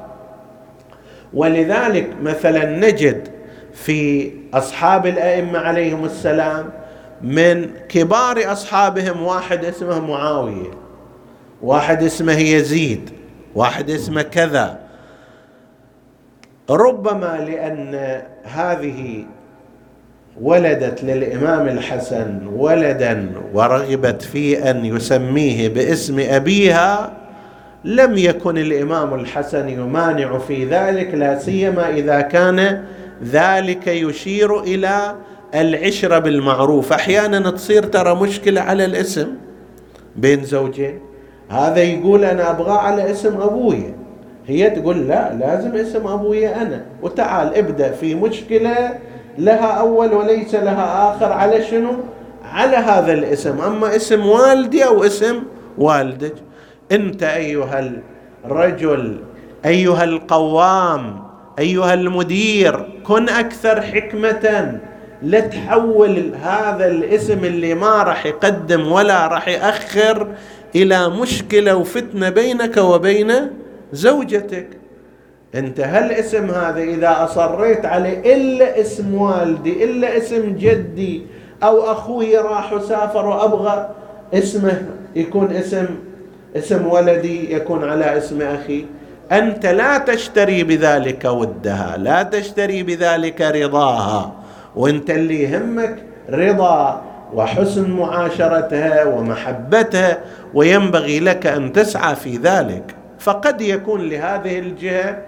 ولذلك 1.35 2.11
مثلا 2.23 2.79
نجد 2.79 3.29
في 3.75 4.31
أصحاب 4.55 5.07
الأئمة 5.07 5.59
عليهم 5.59 6.05
السلام 6.05 6.71
من 7.23 7.71
كبار 7.89 8.53
أصحابهم 8.53 9.23
واحد 9.23 9.65
اسمه 9.65 10.01
معاوية 10.01 10.71
واحد 11.63 12.03
اسمه 12.03 12.39
يزيد 12.39 13.11
واحد 13.55 13.91
اسمه 13.91 14.23
كذا. 14.23 14.79
ربما 16.71 17.45
لأن 17.49 18.23
هذه 18.45 19.25
ولدت 20.41 21.05
للإمام 21.05 21.69
الحسن 21.69 22.47
ولدا 22.47 23.31
ورغبت 23.55 24.23
في 24.23 24.71
أن 24.71 24.85
يسميه 24.85 25.69
باسم 25.69 26.21
أبيها 26.21 27.13
لم 27.85 28.19
يكن 28.19 28.59
الإمام 28.59 29.15
الحسن 29.15 29.69
يمانع 29.69 30.39
في 30.39 30.65
ذلك 30.65 31.15
لا 31.15 31.39
سيما 31.39 31.91
إذا 31.91 32.21
كان 32.21 32.85
ذلك 33.25 33.87
يشير 33.87 34.61
إلى 34.61 35.15
العشرة 35.55 36.19
بالمعروف. 36.19 36.93
أحيانا 36.93 37.51
تصير 37.51 37.83
ترى 37.83 38.15
مشكلة 38.15 38.61
على 38.61 38.85
الاسم 38.85 39.27
بين 40.17 40.45
زوجين. 40.45 40.99
هذا 41.49 41.83
يقول 41.83 42.25
أنا 42.25 42.51
أبغى 42.51 42.73
على 42.73 43.11
اسم 43.11 43.41
أبوي. 43.41 43.95
هي 44.47 44.71
تقول 44.71 45.09
لا 45.09 45.35
لازم 45.35 45.77
اسم 45.77 46.07
أبوي 46.07 46.55
أنا. 46.55 46.85
وتعال 47.03 47.55
ابدأ 47.55 47.93
في 47.93 48.15
مشكلة 48.15 48.95
لها 49.39 49.67
أول 49.67 50.13
وليس 50.13 50.55
لها 50.55 51.11
آخر. 51.11 51.33
على 51.33 51.65
شنو؟ 51.65 51.93
على 52.45 52.77
هذا 52.77 53.13
الاسم. 53.13 53.61
أما 53.61 53.97
اسم 53.97 54.27
والدي 54.27 54.85
أو 54.85 55.05
اسم 55.05 55.43
والدك 55.79 56.35
أنت 56.93 57.23
أيها 57.23 57.93
الرجل 58.45 59.17
أيها 59.67 60.05
القوام 60.05 61.23
أيها 61.59 61.95
المدير 61.95 63.01
كن 63.05 63.29
أكثر 63.29 63.81
حكمة. 63.81 64.79
لا 65.23 65.41
تحول 65.41 66.33
هذا 66.43 66.87
الاسم 66.87 67.45
اللي 67.45 67.75
ما 67.75 68.03
راح 68.03 68.27
يقدم 68.27 68.93
ولا 68.93 69.27
راح 69.27 69.49
يأخر 69.49 70.29
إلى 70.77 71.09
مشكلة 71.09 71.77
وفتنة 71.77 72.29
بينك 72.29 72.77
وبين 72.77 73.33
زوجتك. 73.93 74.82
انت 75.55 75.81
هالاسم 75.81 76.51
هذا 76.51 76.81
إذا 76.81 77.25
أصريت 77.25 77.87
عليه 77.87 78.35
الا 78.35 78.81
اسم 78.81 79.15
والدي 79.15 79.85
الا 79.85 80.17
اسم 80.17 80.57
جدي 80.59 81.23
أو 81.63 81.93
أخوي 81.93 82.37
راح 82.37 82.73
وسافر 82.73 83.27
وأبغى 83.27 83.91
اسمه 84.35 84.83
يكون 85.17 85.53
اسم 85.53 85.87
اسم 86.57 86.87
ولدي 86.87 87.55
يكون 87.55 87.91
على 87.91 88.19
اسم 88.19 88.43
أخي. 88.43 88.85
أنت 89.33 89.67
لا 89.67 89.99
تشتري 89.99 90.65
بذلك 90.65 91.25
ودها 91.25 91.97
لا 91.97 92.23
تشتري 92.23 92.83
بذلك 92.83 93.41
رضاها. 93.41 94.33
وانت 94.77 95.11
اللي 95.11 95.43
يهمك 95.43 95.97
رضا 96.31 97.03
وحسن 97.35 97.91
معاشرتها 97.91 99.05
ومحبتها 99.05 100.19
وينبغي 100.55 101.21
لك 101.21 101.47
أن 101.47 101.73
تسعى 101.73 102.15
في 102.15 102.37
ذلك. 102.37 102.95
فقد 103.19 103.61
يكون 103.61 104.09
لهذه 104.09 104.59
الجهة 104.59 105.23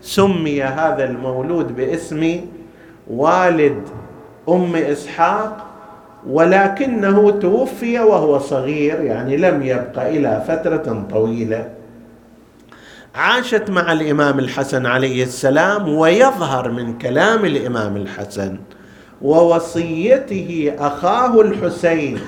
سمي 0.00 0.62
هذا 0.62 1.04
المولود 1.04 1.76
باسم 1.76 2.40
والد 3.10 3.82
أم 4.48 4.76
إسحاق 4.76 5.66
ولكنه 6.26 7.30
توفي 7.30 8.00
وهو 8.00 8.38
صغير 8.38 9.00
يعني 9.00 9.36
لم 9.36 9.62
يبق 9.62 9.98
إلى 9.98 10.44
فترة 10.48 11.06
طويلة. 11.10 11.68
عاشت 13.14 13.70
مع 13.70 13.92
الإمام 13.92 14.38
الحسن 14.38 14.86
عليه 14.86 15.22
السلام 15.22 15.88
ويظهر 15.88 16.70
من 16.70 16.98
كلام 16.98 17.44
الإمام 17.44 17.96
الحسن 17.96 18.58
ووصيته 19.22 20.72
أخاه 20.78 21.40
الحسين 21.40 22.18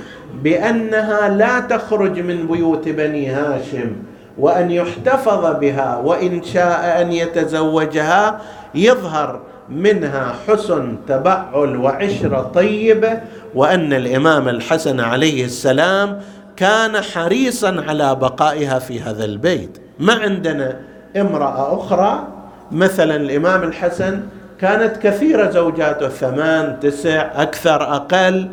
بأنها 0.42 1.28
لا 1.28 1.60
تخرج 1.60 2.20
من 2.20 2.46
بيوت 2.46 2.88
بني 2.88 3.28
هاشم. 3.28 3.92
وأن 4.38 4.70
يحتفظ 4.70 5.56
بها 5.60 5.96
وإن 6.04 6.42
شاء 6.42 7.00
أن 7.02 7.12
يتزوجها 7.12 8.40
يظهر 8.74 9.40
منها 9.68 10.34
حسن 10.48 10.96
تبعل 11.08 11.76
وعشره 11.76 12.50
طيبه 12.54 13.20
وأن 13.54 13.92
الإمام 13.92 14.48
الحسن 14.48 15.00
عليه 15.00 15.44
السلام 15.44 16.20
كان 16.56 17.00
حريصا 17.00 17.84
على 17.88 18.14
بقائها 18.14 18.78
في 18.78 19.00
هذا 19.00 19.24
البيت. 19.24 19.78
ما 19.98 20.14
عندنا 20.14 20.80
امرأة 21.16 21.78
أخرى؟ 21.78 22.28
مثلا 22.72 23.16
الإمام 23.16 23.62
الحسن 23.62 24.20
كانت 24.60 24.96
كثيره 24.96 25.50
زوجاته 25.50 26.08
ثمان 26.08 26.80
تسع 26.80 27.42
أكثر 27.42 27.82
أقل 27.96 28.48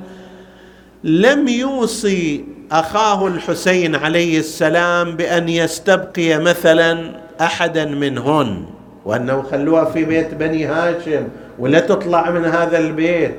لم 1.04 1.48
يوصي 1.48 2.46
أخاه 2.72 3.28
الحسين 3.28 3.96
عليه 3.96 4.40
السلام 4.40 5.16
بأن 5.16 5.50
يستبقي 5.50 6.38
مثلا 6.40 7.16
احدا 7.42 7.86
منهن 7.86 8.66
وأنه 9.06 9.42
خلوها 9.42 9.86
في 9.86 10.06
بيت 10.06 10.34
بني 10.34 10.66
هاشم 10.66 11.28
ولا 11.60 11.80
تطلع 11.80 12.30
من 12.30 12.46
هذا 12.46 12.78
البيت. 12.78 13.36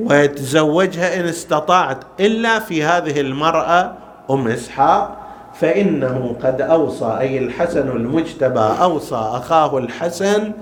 ويتزوجها 0.00 1.20
إن 1.20 1.24
استطعت 1.24 1.98
إلا 2.20 2.58
في 2.58 2.84
هذه 2.84 3.20
المرأة 3.20 3.92
أم 4.30 4.48
إسحاق 4.48 5.16
فإنه 5.60 6.36
قد 6.42 6.60
أوصى 6.60 7.16
أي 7.20 7.38
الحسن 7.38 7.88
المجتبى 7.88 8.60
أوصى 8.60 9.14
أخاه 9.14 9.78
الحسن 9.78 10.52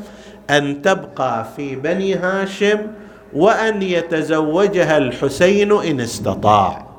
أن 0.50 0.82
تبقى 0.82 1.46
في 1.56 1.76
بني 1.76 2.14
هاشم 2.14 2.78
وأن 3.34 3.82
يتزوجها 3.82 4.96
الحسين 4.98 5.72
إن 5.72 6.00
استطاع. 6.00 6.89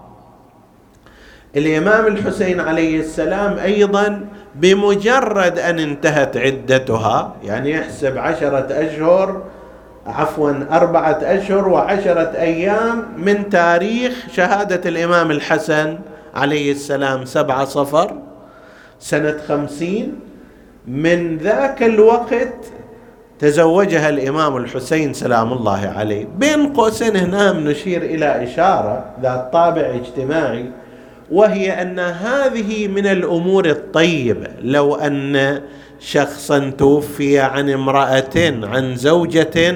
الإمام 1.55 2.07
الحسين 2.07 2.59
عليه 2.59 2.99
السلام 2.99 3.57
أيضا 3.57 4.25
بمجرد 4.55 5.59
أن 5.59 5.79
انتهت 5.79 6.37
عدتها 6.37 7.35
يعني 7.43 7.71
يحسب 7.71 8.17
عشرة 8.17 8.67
أشهر 8.69 9.43
عفوا 10.07 10.51
أربعة 10.71 11.19
أشهر 11.23 11.67
وعشرة 11.67 12.31
أيام 12.37 13.05
من 13.17 13.49
تاريخ 13.49 14.13
شهادة 14.33 14.89
الإمام 14.89 15.31
الحسن 15.31 15.99
عليه 16.35 16.71
السلام 16.71 17.25
سبعة 17.25 17.65
صفر 17.65 18.17
سنة 18.99 19.37
خمسين. 19.47 20.19
من 20.87 21.37
ذاك 21.37 21.83
الوقت 21.83 22.53
تزوجها 23.39 24.09
الإمام 24.09 24.57
الحسين 24.57 25.13
سلام 25.13 25.53
الله 25.53 25.93
عليه. 25.97 26.27
بين 26.37 26.73
قوسين 26.73 27.15
هنا 27.15 27.51
نشير 27.51 28.01
إلى 28.01 28.43
إشارة 28.43 29.05
ذات 29.21 29.49
طابع 29.53 29.81
اجتماعي. 29.81 30.65
وهي 31.31 31.81
أن 31.81 31.99
هذه 31.99 32.87
من 32.87 33.07
الأمور 33.07 33.65
الطيبة. 33.65 34.47
لو 34.61 34.95
أن 34.95 35.61
شخصا 35.99 36.71
توفي 36.77 37.39
عن 37.39 37.69
امرأة 37.69 38.35
عن 38.63 38.95
زوجة 38.95 39.75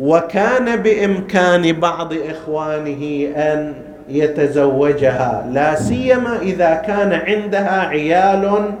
وكان 0.00 0.76
بإمكان 0.76 1.72
بعض 1.72 2.12
إخوانه 2.12 3.28
أن 3.36 3.74
يتزوجها 4.08 5.50
لا 5.52 5.74
سيما 5.74 6.38
إذا 6.42 6.74
كان 6.74 7.12
عندها 7.12 7.80
عيال 7.80 8.74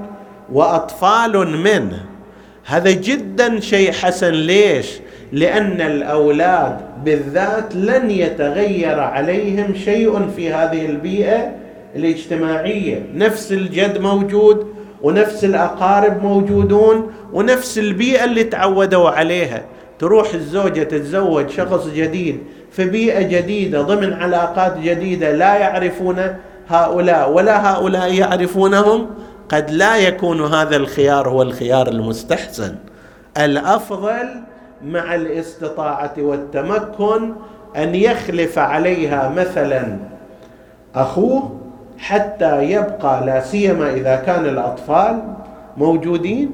وأطفال 0.52 1.48
منه. 1.48 2.04
هذا 2.64 2.90
جدا 2.90 3.60
شيء 3.60 3.92
حسن. 3.92 4.30
ليش؟ 4.32 4.86
لأن 5.32 5.80
الأولاد 5.80 6.76
بالذات 7.04 7.74
لن 7.74 8.10
يتغير 8.10 9.00
عليهم 9.00 9.74
شيء 9.74 10.28
في 10.36 10.52
هذه 10.52 10.86
البيئة 10.86 11.50
الاجتماعية. 11.96 13.06
نفس 13.14 13.52
الجد 13.52 13.98
موجود 13.98 14.66
ونفس 15.02 15.44
الأقارب 15.44 16.22
موجودون 16.24 17.12
ونفس 17.32 17.78
البيئة 17.78 18.24
اللي 18.24 18.44
تعودوا 18.44 19.10
عليها. 19.10 19.62
تروح 19.98 20.34
الزوجة 20.34 20.82
تتزوج 20.82 21.50
شخص 21.50 21.86
جديد 21.88 22.38
في 22.70 22.84
بيئة 22.84 23.22
جديدة 23.22 23.82
ضمن 23.82 24.12
علاقات 24.12 24.78
جديدة 24.78 25.32
لا 25.32 25.56
يعرفون 25.56 26.16
هؤلاء 26.68 27.32
ولا 27.32 27.72
هؤلاء 27.72 28.14
يعرفونهم 28.14 29.06
قد 29.48 29.70
لا 29.70 29.96
يكون 29.96 30.54
هذا 30.54 30.76
الخيار 30.76 31.28
هو 31.28 31.42
الخيار 31.42 31.88
المستحسن. 31.88 32.74
الأفضل 33.38 34.28
مع 34.86 35.14
الاستطاعة 35.14 36.14
والتمكن 36.18 37.32
أن 37.76 37.94
يخلف 37.94 38.58
عليها 38.58 39.28
مثلا 39.36 39.96
أخوه 40.94 41.60
حتى 41.98 42.62
يبقى 42.62 43.26
لا 43.26 43.40
سيما 43.40 43.92
إذا 43.94 44.16
كان 44.16 44.46
الأطفال 44.46 45.22
موجودين 45.76 46.50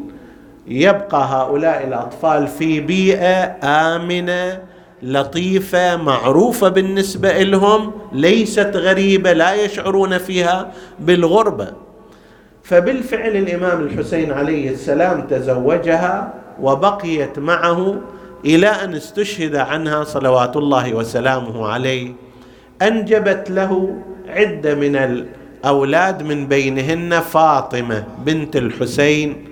يبقى 0.67 1.25
هؤلاء 1.25 1.85
الأطفال 1.87 2.47
في 2.47 2.81
بيئة 2.81 3.57
آمنة 3.65 4.59
لطيفة 5.03 5.97
معروفة 5.97 6.69
بالنسبة 6.69 7.43
لهم 7.43 7.93
ليست 8.13 8.71
غريبة 8.77 9.33
لا 9.33 9.55
يشعرون 9.55 10.19
فيها 10.19 10.71
بالغربة. 11.01 11.73
فبالفعل 12.63 13.37
الإمام 13.37 13.81
الحسين 13.81 14.33
عليه 14.33 14.71
السلام 14.71 15.21
تزوجها 15.21 16.35
وبقيت 16.61 17.39
معه 17.39 17.95
إلى 18.45 18.69
أن 18.69 18.95
استشهد 18.95 19.57
عنها 19.57 20.05
صلوات 20.05 20.57
الله 20.57 20.95
وسلامه 20.95 21.69
عليه 21.69 22.13
أنجبت 22.83 23.51
له 23.51 23.97
عدة 24.29 24.75
من 24.75 24.97
الأولاد 24.97 26.23
من 26.23 26.47
بينهن 26.47 27.21
فاطمة 27.21 28.05
بنت 28.27 28.57
الحسين 28.57 29.49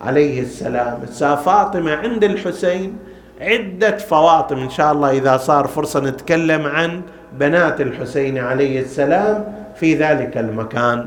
عليه 0.00 0.40
السلام. 0.40 1.00
فاطمة 1.36 1.94
عند 1.94 2.24
الحسين 2.24 2.96
عدة 3.40 3.96
فواطم 3.96 4.58
إن 4.58 4.70
شاء 4.70 4.92
الله 4.92 5.10
إذا 5.10 5.36
صار 5.36 5.66
فرصة 5.66 6.00
نتكلم 6.00 6.66
عن 6.66 7.02
بنات 7.38 7.80
الحسين 7.80 8.38
عليه 8.38 8.80
السلام 8.80 9.54
في 9.76 9.94
ذلك 9.94 10.38
المكان. 10.38 11.06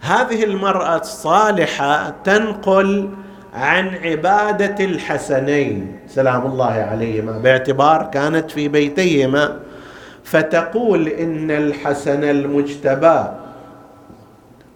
هذه 0.00 0.44
المرأة 0.44 0.96
الصالحة 0.96 2.14
تنقل 2.24 3.08
عن 3.54 3.94
عبادة 4.04 4.84
الحسنين. 4.84 5.96
سلام 6.08 6.46
الله 6.46 6.72
عليهما. 6.72 7.32
باعتبار 7.38 8.10
كانت 8.12 8.50
في 8.50 8.68
بيتيهما 8.68 9.60
فتقول 10.24 11.08
إن 11.08 11.50
الحسن 11.50 12.24
المجتبى 12.24 13.24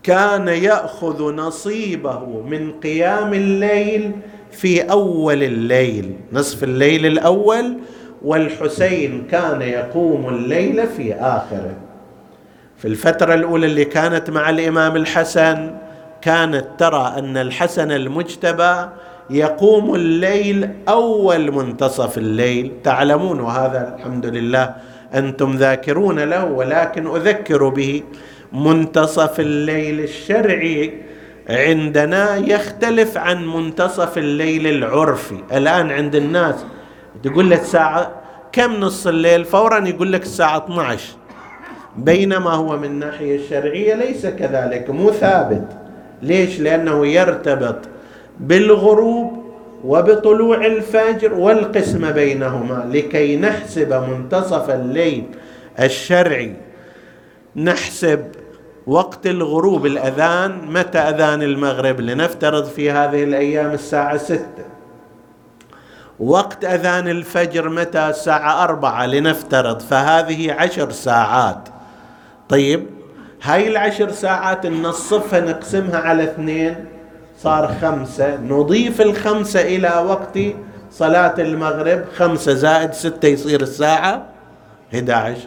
كان 0.02 0.48
يأخذ 0.48 1.34
نصيبه 1.34 2.42
من 2.46 2.72
قيام 2.72 3.34
الليل 3.34 4.12
في 4.50 4.90
أول 4.90 5.42
الليل. 5.42 6.12
نصف 6.32 6.64
الليل 6.64 7.06
الأول 7.06 7.78
والحسين 8.22 9.26
كان 9.30 9.62
يقوم 9.62 10.28
الليل 10.28 10.86
في 10.86 11.14
آخره. 11.14 11.74
في 12.76 12.88
الفترة 12.88 13.34
الأولى 13.34 13.66
اللي 13.66 13.84
كانت 13.84 14.30
مع 14.30 14.50
الإمام 14.50 14.96
الحسن 14.96 15.70
كانت 16.22 16.66
ترى 16.78 17.14
أن 17.18 17.36
الحسن 17.36 17.90
المجتبى 17.92 18.74
يقوم 19.30 19.94
الليل 19.94 20.70
أول 20.88 21.52
منتصف 21.52 22.18
الليل. 22.18 22.72
تعلمون 22.84 23.40
وهذا 23.40 23.94
الحمد 23.98 24.26
لله 24.26 24.74
أنتم 25.14 25.56
ذاكرون 25.56 26.18
له 26.18 26.44
ولكن 26.44 27.06
أذكر 27.06 27.68
به. 27.68 28.02
منتصف 28.52 29.40
الليل 29.40 30.00
الشرعي 30.00 31.02
عندنا 31.50 32.36
يختلف 32.36 33.18
عن 33.18 33.46
منتصف 33.46 34.18
الليل 34.18 34.66
العرفي. 34.66 35.44
الآن 35.52 35.90
عند 35.90 36.14
الناس 36.14 36.54
تقول 37.22 37.50
لك 37.50 37.60
الساعة 37.60 38.10
كم 38.52 38.72
نص 38.72 39.06
الليل؟ 39.06 39.44
فورا 39.44 39.88
يقول 39.88 40.12
لك 40.12 40.22
الساعة 40.22 40.64
12 40.64 41.02
بينما 41.96 42.50
هو 42.50 42.76
من 42.76 42.84
الناحية 42.84 43.36
الشرعية 43.36 43.94
ليس 43.94 44.26
كذلك 44.26 44.90
مو 44.90 45.10
ثابت. 45.10 45.87
ليش؟ 46.22 46.60
لأنه 46.60 47.06
يرتبط 47.06 47.76
بالغروب 48.40 49.44
وبطلوع 49.84 50.66
الفجر 50.66 51.34
والقسم 51.34 52.10
بينهما 52.10 52.90
لكي 52.92 53.36
نحسب 53.36 53.92
منتصف 53.92 54.70
الليل 54.70 55.24
الشرعي. 55.80 56.54
نحسب 57.56 58.24
وقت 58.86 59.26
الغروب 59.26 59.86
الأذان 59.86 60.72
متى 60.72 60.98
أذان 60.98 61.42
المغرب؟ 61.42 62.00
لنفترض 62.00 62.64
في 62.64 62.90
هذه 62.90 63.24
الأيام 63.24 63.70
الساعة 63.70 64.16
ستة. 64.16 64.64
وقت 66.20 66.64
أذان 66.64 67.08
الفجر 67.08 67.68
متى؟ 67.68 68.08
الساعة 68.08 68.64
أربعة 68.64 69.06
لنفترض 69.06 69.80
فهذه 69.80 70.52
عشر 70.52 70.90
ساعات. 70.90 71.68
طيب 72.48 72.86
هاي 73.42 73.68
العشر 73.68 74.10
ساعات 74.10 74.66
نصفها 74.66 75.40
نقسمها 75.40 75.98
على 75.98 76.24
اثنين 76.24 76.74
صار 77.38 77.74
خمسة. 77.82 78.36
نضيف 78.36 79.00
الخمسة 79.00 79.60
إلى 79.60 80.04
وقت 80.06 80.38
صلاة 80.90 81.34
المغرب 81.38 82.04
خمسة 82.16 82.54
زائد 82.54 82.92
ستة 82.92 83.28
يصير 83.28 83.60
الساعة 83.60 84.26
11 84.94 85.40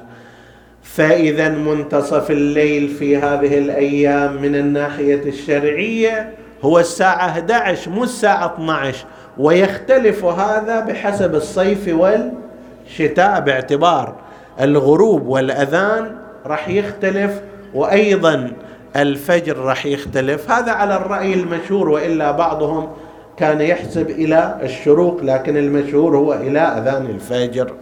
فإذا 0.83 1.49
منتصف 1.49 2.31
الليل 2.31 2.87
في 2.87 3.17
هذه 3.17 3.57
الأيام 3.57 4.41
من 4.41 4.55
الناحية 4.55 5.23
الشرعية 5.25 6.33
هو 6.61 6.79
الساعة 6.79 7.29
11 7.29 7.91
مو 7.91 8.03
الساعة 8.03 8.53
12 8.55 9.05
ويختلف 9.37 10.25
هذا 10.25 10.79
بحسب 10.79 11.35
الصيف 11.35 11.87
والشتاء 11.87 13.39
باعتبار 13.39 14.15
الغروب 14.61 15.27
والأذان 15.27 16.15
راح 16.45 16.69
يختلف 16.69 17.41
وأيضا 17.73 18.51
الفجر 18.95 19.57
راح 19.57 19.85
يختلف. 19.85 20.51
هذا 20.51 20.71
على 20.71 20.95
الرأي 20.95 21.33
المشهور 21.33 21.89
وإلا 21.89 22.31
بعضهم 22.31 22.89
كان 23.37 23.61
يحسب 23.61 24.09
إلى 24.09 24.57
الشروق 24.63 25.23
لكن 25.23 25.57
المشهور 25.57 26.17
هو 26.17 26.33
إلى 26.33 26.59
أذان 26.59 27.05
الفجر. 27.05 27.73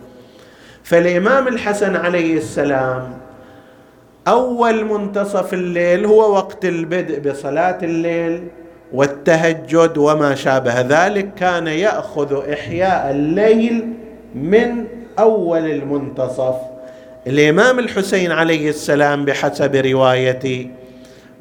فالإمام 0.83 1.47
الحسن 1.47 1.95
عليه 1.95 2.37
السلام 2.37 3.13
أول 4.27 4.85
منتصف 4.85 5.53
الليل 5.53 6.05
هو 6.05 6.33
وقت 6.33 6.65
البدء 6.65 7.29
بصلاة 7.29 7.77
الليل 7.83 8.47
والتهجد 8.93 9.97
وما 9.97 10.35
شابه 10.35 10.81
ذلك 10.81 11.33
كان 11.33 11.67
يأخذ 11.67 12.51
إحياء 12.53 13.11
الليل 13.11 13.93
من 14.35 14.85
أول 15.19 15.71
المنتصف. 15.71 16.55
الإمام 17.27 17.79
الحسين 17.79 18.31
عليه 18.31 18.69
السلام 18.69 19.25
بحسب 19.25 19.75
روايتي 19.75 20.69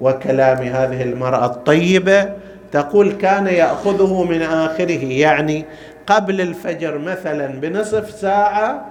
وكلام 0.01 0.57
هذه 0.57 1.03
المرأة 1.03 1.47
الطيبة 1.47 2.33
تقول 2.73 3.12
كان 3.12 3.47
يأخذه 3.47 4.25
من 4.25 4.43
آخره 4.43 5.05
يعني 5.05 5.64
قبل 6.07 6.41
الفجر 6.41 6.99
مثلا 6.99 7.47
بنصف 7.47 8.11
ساعة 8.11 8.87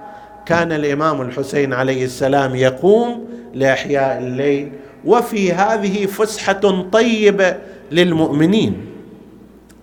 كان 0.46 0.72
الإمام 0.72 1.20
الحسين 1.20 1.72
عليه 1.72 2.04
السلام 2.04 2.54
يقوم 2.54 3.28
لإحياء 3.54 4.18
الليل 4.18 4.72
وفي 5.04 5.52
هذه 5.52 6.06
فسحة 6.06 6.82
طيبة 6.92 7.56
للمؤمنين. 7.92 8.86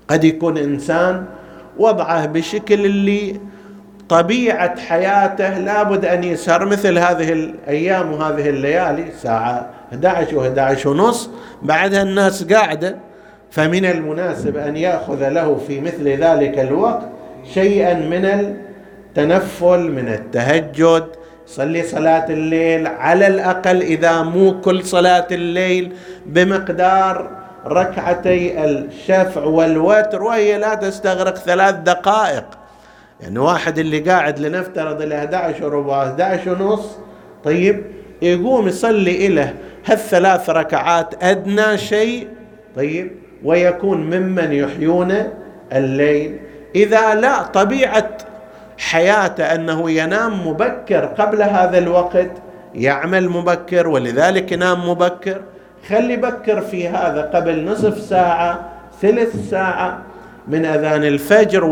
قد 0.08 0.24
يكون 0.24 0.58
إنسان 0.58 1.26
وضعه 1.78 2.26
بشكل 2.26 2.86
اللي 2.86 3.39
طبيعة 4.10 4.80
حياته 4.80 5.58
لابد 5.58 6.06
أن 6.06 6.24
يسهر 6.24 6.65
مثل 6.65 6.98
هذه 6.98 7.34
الأيام 7.34 8.13
وهذه 8.13 8.50
الليالي 8.50 9.06
ساعه 9.22 9.70
11 9.94 10.82
و11 10.82 10.86
ونص. 10.86 11.30
بعدها 11.62 12.02
الناس 12.02 12.44
قاعدة 12.44 12.96
فمن 13.52 13.86
المناسب 13.86 14.58
أن 14.58 14.78
يأخذ 14.78 15.30
له 15.30 15.56
في 15.68 15.82
مثل 15.82 16.08
ذلك 16.10 16.60
الوقت 16.60 17.10
شيئا 17.54 17.94
من 17.94 18.26
التنفل 18.26 19.80
من 19.91 20.08
التهجد 20.08 21.04
صلي 21.48 21.84
صلاة 21.84 22.26
الليل 22.30 22.88
على 22.88 23.28
الأقل 23.28 23.82
إذا 23.82 24.22
مو 24.22 24.62
كل 24.62 24.84
صلاة 24.84 25.28
الليل 25.32 25.94
بمقدار 26.26 27.30
ركعتي 27.68 28.65
الشفع 28.65 29.44
والوتر 29.44 30.24
وهي 30.24 30.58
لا 30.58 30.76
تستغرق 30.76 31.36
ثلاث 31.36 31.76
دقائق. 31.76 32.46
يعني 33.21 33.39
واحد 33.39 33.80
اللي 33.80 33.99
قاعد 33.99 34.39
لنفترض 34.39 35.01
إلى 35.01 35.17
11 35.17 35.65
وربع 35.65 36.04
11 36.04 36.62
ونص 36.62 36.97
طيب 37.43 37.84
يقوم 38.21 38.67
يصلي 38.67 39.28
إله 39.28 39.54
هالثلاث 39.86 40.49
ركعات 40.49 41.23
أدنى 41.23 41.78
شيء 41.78 42.28
طيب 42.75 43.12
ويكون 43.43 43.97
ممن 43.97 44.51
يحيون 44.51 45.13
الليل. 45.73 46.39
إذا 46.75 47.15
لا 47.15 47.43
طبيعة 47.43 48.10
حياته 48.78 49.43
أنه 49.43 49.91
ينام 49.91 50.47
مبكر 50.47 51.06
قبل 51.06 51.41
هذا 51.41 51.78
الوقت 51.78 52.32
يعمل 52.75 53.30
مبكر 53.30 53.88
ولذلك 53.88 54.51
ينام 54.51 54.89
مبكر. 54.89 55.41
خلي 55.89 56.15
بكر 56.15 56.62
في 56.62 56.88
هذا 56.88 57.21
قبل 57.34 57.65
نصف 57.65 57.99
ساعة 57.99 58.69
ثلث 59.01 59.49
ساعة 59.49 60.01
من 60.47 60.65
أذان 60.65 61.04
الفجر 61.04 61.65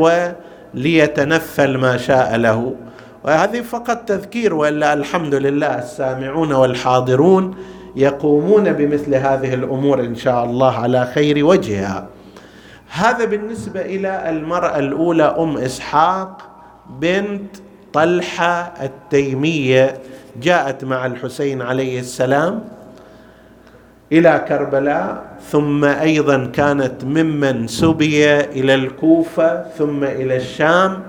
وليتنفل 0.75 1.77
ما 1.77 1.97
شاء 1.97 2.35
له. 2.35 2.75
وهذه 3.23 3.61
فقط 3.61 3.97
تذكير 3.97 4.53
وإلا 4.53 4.93
الحمد 4.93 5.35
لله 5.35 5.79
السامعون 5.79 6.53
والحاضرون 6.53 7.55
يقومون 7.95 8.73
بمثل 8.73 9.15
هذه 9.15 9.53
الأمور 9.53 9.99
إن 9.99 10.15
شاء 10.15 10.43
الله 10.43 10.79
على 10.79 11.05
خير 11.05 11.45
وجهها. 11.45 12.07
هذا 12.91 13.25
بالنسبة 13.25 13.81
إلى 13.81 14.29
المرأة 14.29 14.79
الأولى 14.79 15.23
أم 15.23 15.57
إسحاق 15.57 16.37
بنت 16.99 17.55
طلحة 17.93 18.73
التيمية 18.81 19.97
جاءت 20.41 20.83
مع 20.83 21.05
الحسين 21.05 21.61
عليه 21.61 21.99
السلام 21.99 22.63
إلى 24.11 24.45
كربلاء. 24.47 25.32
ثم 25.51 25.85
أيضا 25.85 26.45
كانت 26.53 27.03
ممن 27.03 27.67
سبي 27.67 28.35
إلى 28.39 28.75
الكوفة 28.75 29.63
ثم 29.77 30.03
إلى 30.03 30.35
الشام 30.35 31.03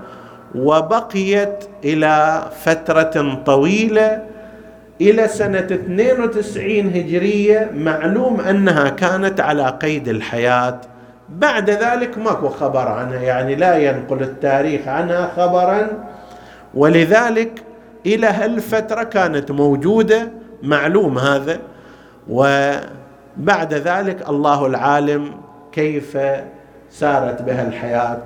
وبقيت 0.55 1.65
إلى 1.83 2.43
فترة 2.63 3.43
طويلة 3.45 4.23
إلى 5.01 5.27
سنة 5.27 5.59
92 5.59 6.67
هجرية 6.87 7.71
معلوم 7.75 8.41
أنها 8.41 8.89
كانت 8.89 9.39
على 9.39 9.77
قيد 9.81 10.07
الحياة. 10.07 10.81
بعد 11.29 11.69
ذلك 11.69 12.17
ماكو 12.17 12.49
خبر 12.49 12.87
عنها 12.87 13.21
يعني 13.21 13.55
لا 13.55 13.77
ينقل 13.77 14.21
التاريخ 14.21 14.87
عنها 14.87 15.31
خبرا. 15.37 15.87
ولذلك 16.73 17.63
إلى 18.05 18.27
هالفترة 18.27 19.03
كانت 19.03 19.51
موجودة 19.51 20.31
معلوم 20.63 21.17
هذا. 21.17 21.59
وبعد 23.39 23.73
ذلك 23.73 24.29
الله 24.29 24.65
العالم 24.65 25.31
كيف 25.71 26.17
سارت 26.89 27.41
بها 27.41 27.67
الحياة. 27.67 28.21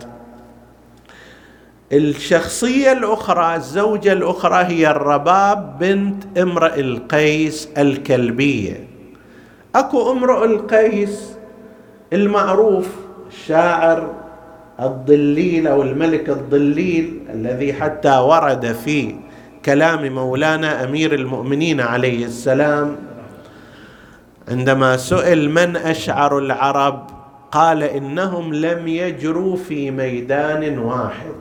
الشخصية 1.94 2.92
الأخرى 2.92 3.56
الزوجة 3.56 4.14
الأخرى 4.14 4.64
هي 4.64 4.92
الرباب 4.92 5.80
بنت 5.80 6.38
امرئ 6.38 6.80
القيس 6.80 7.70
الكلبية. 7.78 8.88
أكو 9.76 10.12
امرؤ 10.12 10.46
القيس 10.46 11.34
المعروف 12.14 12.88
الشاعر 13.28 14.14
الضليل 14.80 15.68
أو 15.68 15.82
الملك 15.82 16.30
الضليل 16.30 17.20
الذي 17.34 17.74
حتى 17.74 18.18
ورد 18.18 18.66
في 18.66 19.16
كلام 19.66 20.16
مولانا 20.16 20.84
أمير 20.84 21.14
المؤمنين 21.14 21.82
عليه 21.82 22.26
السلام 22.26 22.96
عندما 24.50 24.98
سئل 24.98 25.50
من 25.50 25.76
أشعر 25.76 26.38
العرب 26.38 27.08
قال 27.52 27.84
إنهم 27.84 28.54
لم 28.54 28.88
يجروا 28.88 29.56
في 29.56 29.92
ميدان 29.92 30.80
واحد. 30.80 31.32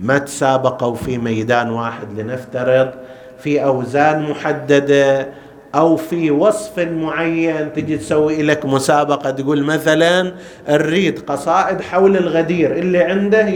ما 0.00 0.18
تسابقوا 0.18 0.94
في 0.94 1.18
ميدان 1.18 1.70
واحد 1.70 2.20
لنفترض؟ 2.20 2.90
في 3.38 3.64
أوزان 3.64 4.30
محددة 4.30 5.28
أو 5.74 5.96
في 5.96 6.30
وصف 6.30 6.78
معين 6.78 7.72
تجي 7.72 7.96
تسوي 7.98 8.42
لك 8.42 8.66
مسابقة 8.66 9.30
تقول 9.30 9.64
مثلا 9.64 10.32
نريد 10.68 11.18
قصائد 11.18 11.80
حول 11.80 12.16
الغدير 12.16 12.72
اللي 12.72 13.02
عنده 13.02 13.48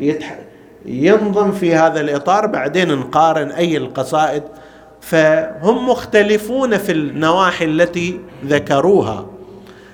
يتح... 0.00 0.38
ينظم 0.86 1.52
في 1.52 1.74
هذا 1.74 2.00
الإطار 2.00 2.46
بعدين 2.46 2.94
نقارن 2.94 3.50
أي 3.50 3.76
القصائد 3.76 4.42
فهم 5.02 5.88
مختلفون 5.88 6.78
في 6.78 6.92
النواحي 6.92 7.64
التي 7.64 8.20
ذكروها. 8.46 9.26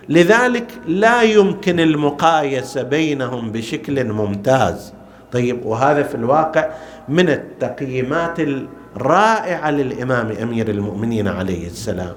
لذلك 0.09 0.67
لا 0.87 1.23
يمكن 1.23 1.81
المقايسة 1.81 2.83
بينهم 2.83 3.53
بشكل 3.53 4.05
ممتاز. 4.05 4.93
طيب 5.33 5.67
وهذا 5.67 6.03
في 6.03 6.15
الواقع 6.15 6.69
من 7.09 7.29
التقييمات 7.29 8.37
الرائعة 8.97 9.71
للإمام 9.71 10.33
أمير 10.43 10.69
المؤمنين 10.69 11.29
عليه 11.29 11.67
السلام. 11.67 12.15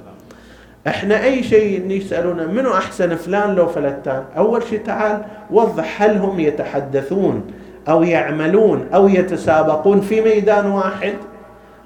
إحنا 0.88 1.24
أي 1.24 1.44
شيء 1.44 1.92
يسألونا 1.92 2.48
منو 2.48 2.74
أحسن 2.74 3.16
فلان 3.16 3.56
لو 3.56 3.68
فلتان؟ 3.68 4.24
أول 4.38 4.64
شيء 4.70 4.80
تعال 4.80 5.26
وضح 5.52 6.02
هل 6.02 6.18
هم 6.18 6.40
يتحدثون 6.40 7.44
أو 7.90 8.04
يعملون 8.04 8.88
أو 8.94 9.08
يتسابقون 9.08 10.02
في 10.02 10.22
ميدان 10.22 10.66
واحد؟ 10.66 11.14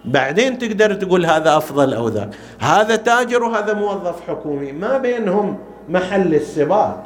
بعدين 0.07 0.57
تقدر 0.57 0.93
تقول 0.93 1.25
هذا 1.25 1.57
أفضل 1.57 1.93
أو 1.93 2.07
ذاك. 2.09 2.29
هذا 2.59 2.95
تاجر 2.95 3.43
وهذا 3.43 3.73
موظف 3.73 4.21
حكومي. 4.27 4.71
ما 4.71 4.97
بينهم 4.97 5.57
محل 5.89 6.35
السباق 6.35 7.03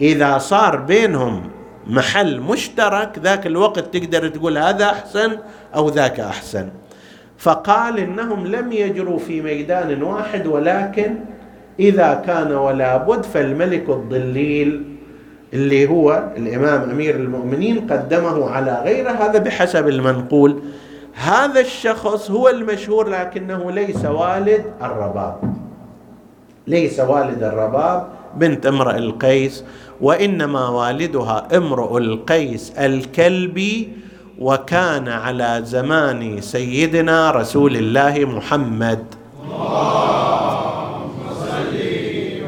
إذا 0.00 0.38
صار 0.38 0.76
بينهم 0.76 1.50
محل 1.86 2.40
مشترك 2.40 3.18
ذاك 3.18 3.46
الوقت 3.46 3.96
تقدر 3.96 4.28
تقول 4.28 4.58
هذا 4.58 4.84
أحسن 4.84 5.38
أو 5.74 5.88
ذاك 5.88 6.20
أحسن. 6.20 6.68
فقال 7.38 7.98
إنهم 7.98 8.46
لم 8.46 8.72
يجروا 8.72 9.18
في 9.18 9.40
ميدان 9.42 10.02
واحد 10.02 10.46
ولكن 10.46 11.16
إذا 11.80 12.22
كان 12.26 12.52
ولا 12.52 12.96
بد 12.96 13.24
فالملك 13.24 13.88
الضليل 13.88 14.96
اللي 15.52 15.88
هو 15.88 16.32
الإمام 16.36 16.90
أمير 16.90 17.16
المؤمنين 17.16 17.86
قدمه 17.86 18.50
على 18.50 18.82
غيره 18.84 19.10
هذا 19.10 19.38
بحسب 19.38 19.88
المنقول. 19.88 20.62
هذا 21.14 21.60
الشخص 21.60 22.30
هو 22.30 22.48
المشهور 22.48 23.08
لكنه 23.08 23.70
ليس 23.70 24.04
والد 24.04 24.64
الرباب. 24.82 25.54
ليس 26.66 27.00
والد 27.00 27.42
الرباب 27.42 28.06
بنت 28.36 28.66
امرئ 28.66 28.96
القيس 28.96 29.64
وإنما 30.00 30.68
والدها 30.68 31.48
امرؤ 31.56 31.98
القيس 31.98 32.70
الكلبي 32.78 33.88
وكان 34.38 35.08
على 35.08 35.60
زمان 35.64 36.40
سيدنا 36.40 37.30
رسول 37.30 37.76
الله 37.76 38.24
محمد. 38.24 39.04
اللهم 39.44 41.18
صل 41.40 41.74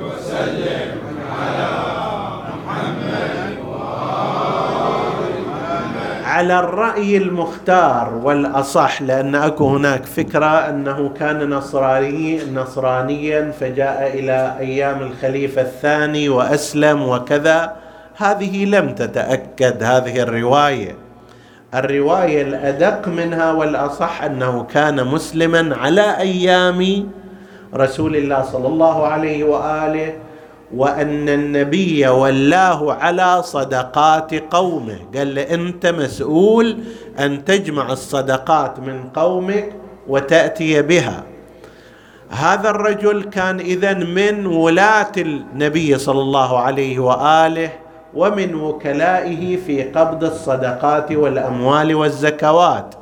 وسلم 0.04 0.88
على 1.40 1.70
محمد 2.66 3.58
على 6.42 6.58
الرأي 6.58 7.16
المختار 7.16 8.20
والأصح 8.22 9.02
لأن 9.02 9.34
أكو 9.34 9.68
هناك 9.68 10.04
فكرة 10.04 10.46
أنه 10.46 11.08
كان 11.08 11.50
نصراني 11.50 12.40
نصرانيا 12.54 13.52
فجاء 13.60 14.10
إلى 14.14 14.56
أيام 14.58 15.02
الخليفة 15.02 15.62
الثاني 15.62 16.28
وأسلم 16.28 17.02
وكذا. 17.02 17.72
هذه 18.16 18.64
لم 18.64 18.94
تتأكد 18.94 19.82
هذه 19.82 20.20
الرواية. 20.20 20.96
الرواية 21.74 22.42
الأدق 22.42 23.08
منها 23.08 23.52
والأصح 23.52 24.22
أنه 24.22 24.62
كان 24.62 25.06
مسلما 25.06 25.76
على 25.76 26.18
أيام 26.18 27.10
رسول 27.74 28.16
الله 28.16 28.42
صلى 28.42 28.68
الله 28.68 29.06
عليه 29.06 29.44
وآله 29.44 30.12
وأن 30.76 31.28
النبي 31.28 32.08
ولاه 32.08 32.92
على 32.92 33.42
صدقات 33.42 34.34
قومه. 34.34 34.98
قال 35.16 35.34
له 35.34 35.42
أنت 35.42 35.86
مسؤول 35.86 36.78
أن 37.18 37.44
تجمع 37.44 37.92
الصدقات 37.92 38.80
من 38.80 39.04
قومك 39.16 39.72
وتأتي 40.08 40.82
بها. 40.82 41.24
هذا 42.30 42.70
الرجل 42.70 43.22
كان 43.22 43.60
اذا 43.60 43.94
من 43.94 44.46
ولاة 44.46 45.12
النبي 45.16 45.98
صلى 45.98 46.20
الله 46.20 46.58
عليه 46.58 46.98
وآله 46.98 47.70
ومن 48.14 48.54
وكلائه 48.54 49.56
في 49.56 49.82
قبض 49.82 50.24
الصدقات 50.24 51.12
والأموال 51.12 51.94
والزكوات. 51.94 52.94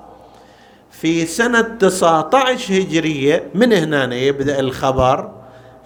في 0.91 1.27
سنة 1.27 1.61
19 1.61 2.75
هجرية 2.75 3.43
من 3.55 3.73
هنا 3.73 4.15
يبدأ 4.15 4.61
الخبر؟ 4.61 5.40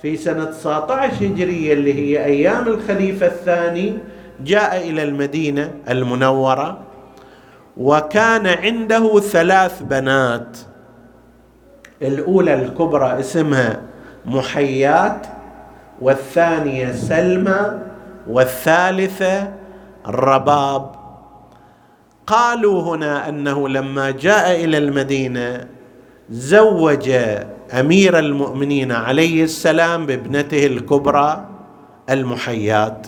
في 0.05 0.17
سنة 0.17 0.45
19 0.45 1.27
هجرية 1.27 1.73
اللي 1.73 1.95
هي 1.95 2.25
أيام 2.25 2.69
الخليفة 2.69 3.27
الثاني 3.27 3.99
جاء 4.45 4.91
إلى 4.91 5.03
المدينة 5.03 5.71
المنورة 5.89 6.79
وكان 7.77 8.47
عنده 8.47 9.21
ثلاث 9.21 9.83
بنات. 9.83 10.59
الأولى 12.03 12.55
الكبرى 12.55 13.21
اسمها 13.21 13.83
محيات 14.27 15.27
والثانية 16.01 16.93
سلمى 16.93 17.81
والثالثة 18.29 19.53
الرباب 20.07 20.91
قالوا 22.27 22.83
هنا 22.83 23.29
أنه 23.29 23.69
لما 23.69 24.11
جاء 24.11 24.65
إلى 24.65 24.79
المدينة 24.79 25.67
زوج 26.31 27.11
أمير 27.81 28.19
المؤمنين 28.19 28.93
عليه 28.93 29.45
السلام 29.45 30.07
بابنته 30.07 30.67
الكبرى 30.67 31.45
المحيات 32.11 33.07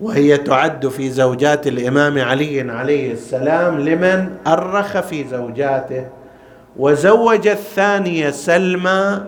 وهي 0.00 0.36
تعد 0.36 0.88
في 0.88 1.10
زوجات 1.10 1.66
الإمام 1.66 2.18
علي 2.18 2.70
عليه 2.72 3.12
السلام 3.12 3.80
لمن 3.80 4.30
أرخ 4.46 5.00
في 5.00 5.24
زوجاته 5.28 6.06
وزوج 6.76 7.48
الثانية 7.48 8.30
سلمى 8.30 9.20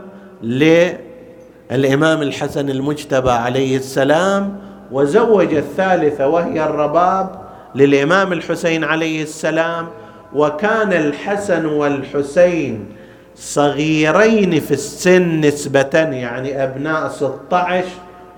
للإمام 0.42 2.22
الحسن 2.22 2.70
المجتبى 2.70 3.30
عليه 3.30 3.76
السلام 3.76 4.56
وزوج 4.92 5.54
الثالثه 5.54 6.28
وهي 6.28 6.64
الرباب 6.64 7.42
للإمام 7.74 8.32
الحسين 8.32 8.84
عليه 8.84 9.22
السلام 9.22 9.86
وكان 10.34 10.92
الحسن 10.92 11.66
والحسين 11.66 12.88
صغيرين 13.36 14.60
في 14.60 14.70
السن 14.70 15.40
نسبة 15.40 15.90
يعني 15.94 16.64
أبناء 16.64 17.08
16 17.08 17.84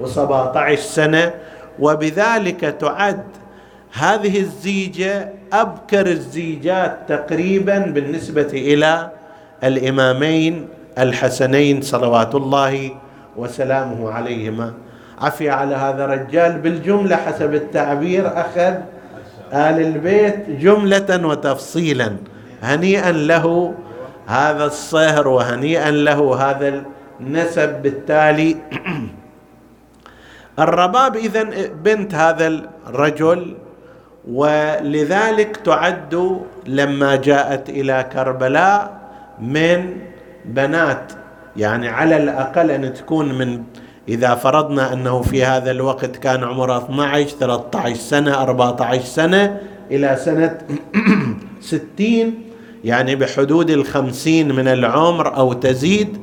و17 0.00 0.74
سنة. 0.74 1.34
وبذلك 1.78 2.60
تعد 2.60 3.24
هذه 3.92 4.40
الزيجة 4.40 5.28
أبكر 5.52 6.06
الزيجات 6.06 6.98
تقريبا 7.08 7.78
بالنسبة 7.78 8.50
إلى 8.52 9.10
الإمامين 9.64 10.68
الحسنين 10.98 11.82
صلوات 11.82 12.34
الله 12.34 12.90
وسلامه 13.36 14.10
عليهما. 14.10 14.72
عفي 15.20 15.50
على 15.50 15.74
هذا 15.74 16.04
الرجال 16.04 16.58
بالجملة 16.58 17.16
حسب 17.16 17.54
التعبير 17.54 18.40
أخذ 18.40 18.74
آل 19.54 19.80
البيت 19.80 20.50
جملة 20.50 21.26
وتفصيلا. 21.26 22.16
هنيئا 22.62 23.12
له 23.12 23.74
هذا 24.26 24.64
الصهر 24.64 25.28
وهنيئا 25.28 25.90
له 25.90 26.50
هذا 26.50 26.82
النسب 27.20 27.82
بالتالي. 27.82 28.56
الرباب 30.64 31.16
اذا 31.16 31.42
بنت 31.84 32.14
هذا 32.14 32.46
الرجل 32.86 33.54
ولذلك 34.28 35.56
تعد 35.56 36.40
لما 36.66 37.16
جاءت 37.16 37.68
إلى 37.70 38.06
كربلاء 38.12 38.98
من 39.40 39.96
بنات. 40.44 41.12
يعني 41.56 41.88
على 41.88 42.16
الأقل 42.16 42.70
أن 42.70 42.94
تكون 42.94 43.38
من 43.38 43.62
إذا 44.08 44.34
فرضنا 44.34 44.92
أنه 44.92 45.22
في 45.22 45.44
هذا 45.44 45.70
الوقت 45.70 46.16
كان 46.16 46.44
عمره 46.44 46.78
12 46.78 47.28
13 47.28 47.94
سنة 47.94 48.42
14 48.42 49.04
سنة 49.04 49.60
إلى 49.90 50.16
سنة 50.16 50.58
60 51.60 52.34
يعني 52.84 53.16
بحدود 53.16 53.70
الخمسين 53.70 54.54
من 54.54 54.68
العمر 54.68 55.36
أو 55.36 55.52
تزيد 55.52 56.18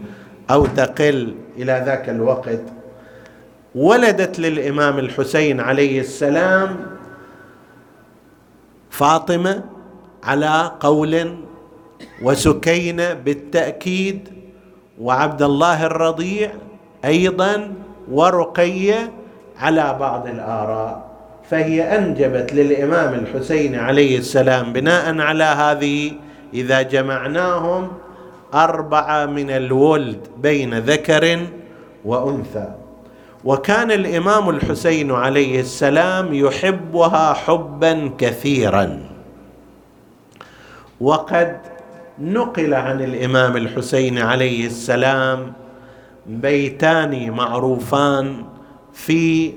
أو 0.52 0.66
تقل 0.66 1.36
إلى 1.58 1.84
ذاك 1.86 2.10
الوقت. 2.10 2.62
ولدت 3.76 4.40
للإمام 4.40 5.00
الحسين 5.00 5.60
عليه 5.60 6.00
السلام 6.00 6.78
فاطمة 8.90 9.64
على 10.24 10.72
قول 10.80 11.36
وسكينة 12.22 13.14
بالتأكيد 13.14 14.30
وعبد 15.02 15.42
الله 15.42 15.86
الرضيع 15.86 16.52
أيضا 17.06 17.74
ورقية 18.12 19.12
على 19.60 19.98
بعض 20.00 20.28
الآراء 20.28 21.12
فهي 21.50 21.98
أنجبت 21.98 22.54
للإمام 22.54 23.14
الحسين 23.14 23.76
عليه 23.76 24.18
السلام 24.18 24.74
بناء 24.74 25.20
على 25.20 25.44
هذه 25.44 26.12
إذا 26.54 26.82
جمعناهم 26.82 27.88
أربعة 28.54 29.26
من 29.26 29.50
الولد 29.50 30.28
بين 30.38 30.80
ذكر 30.80 31.40
وأنثى. 32.06 32.68
وكان 33.46 33.92
الإمام 33.92 34.50
الحسين 34.50 35.12
عليه 35.12 35.60
السلام 35.60 36.34
يحبها 36.34 37.34
حبا 37.34 38.12
كثيرا. 38.18 39.00
وقد 41.02 41.58
نقل 42.20 42.74
عن 42.74 43.02
الإمام 43.02 43.58
الحسين 43.58 44.18
عليه 44.18 44.66
السلام 44.66 45.54
بيتان 46.26 47.32
معروفان 47.32 48.44
في 48.94 49.54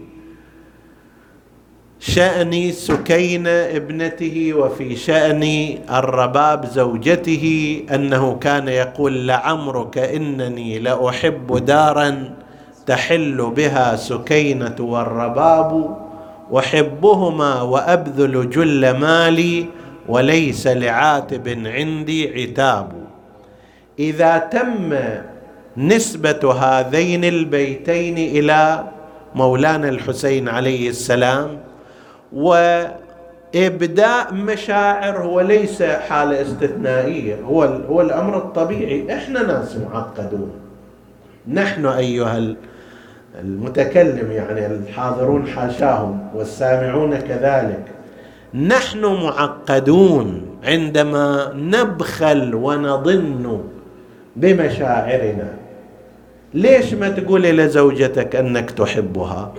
شأن 1.99 2.73
سكينة 2.73 3.51
ابنته 3.51 4.55
وفي 4.55 4.97
شأن 4.97 5.43
الرباب 5.91 6.67
زوجته 6.67 7.81
أنه 7.95 8.35
كان 8.35 8.69
يقول 8.69 9.27
لعمرك 9.29 9.99
إنني 9.99 10.79
لأحب 10.79 11.65
دارا 11.65 12.35
تحل 12.87 13.53
بها 13.57 13.97
سكينة 13.97 14.77
والرباب 14.79 15.97
أحبهما 16.59 17.63
وأبذل 17.63 18.51
جل 18.51 18.97
مالي 18.97 19.67
وليس 20.09 20.67
لعاتب 20.67 21.49
عندي 21.67 22.43
عتاب. 22.43 22.93
إذا 23.99 24.39
تم 24.39 24.95
نسبة 25.77 26.53
هذين 26.53 27.25
البيتين 27.25 28.19
إلى 28.19 28.85
مولانا 29.35 29.89
الحسين 29.89 30.49
عليه 30.49 30.89
السلام. 30.89 31.59
وإبداء 32.33 34.35
مشاعر 34.35 35.19
هو 35.19 35.41
ليس 35.41 35.83
حالة 35.83 36.43
استثنائية 36.43 37.41
هو 37.41 37.65
هو 37.65 38.01
الأمر 38.01 38.37
الطبيعي. 38.37 39.15
إحنا 39.15 39.43
ناس 39.43 39.77
معقدون. 39.77 40.51
نحن 41.49 41.87
أيها 41.87 42.55
المتكلم 43.41 44.33
يعني 44.33 44.67
الحاضرون 44.67 45.47
حاشاهم 45.47 46.29
والسامعون 46.35 47.17
كذلك. 47.17 47.85
نحن 48.55 49.05
معقدون 49.05 50.47
عندما 50.65 51.53
نبخل 51.55 52.55
ونظن 52.55 53.65
بمشاعرنا. 54.37 55.64
ليش 56.55 56.95
ما 56.95 57.09
تقول 57.09 57.43
لزوجتك 57.43 58.37
أنك 58.37 58.71
تحبها؟ 58.71 59.55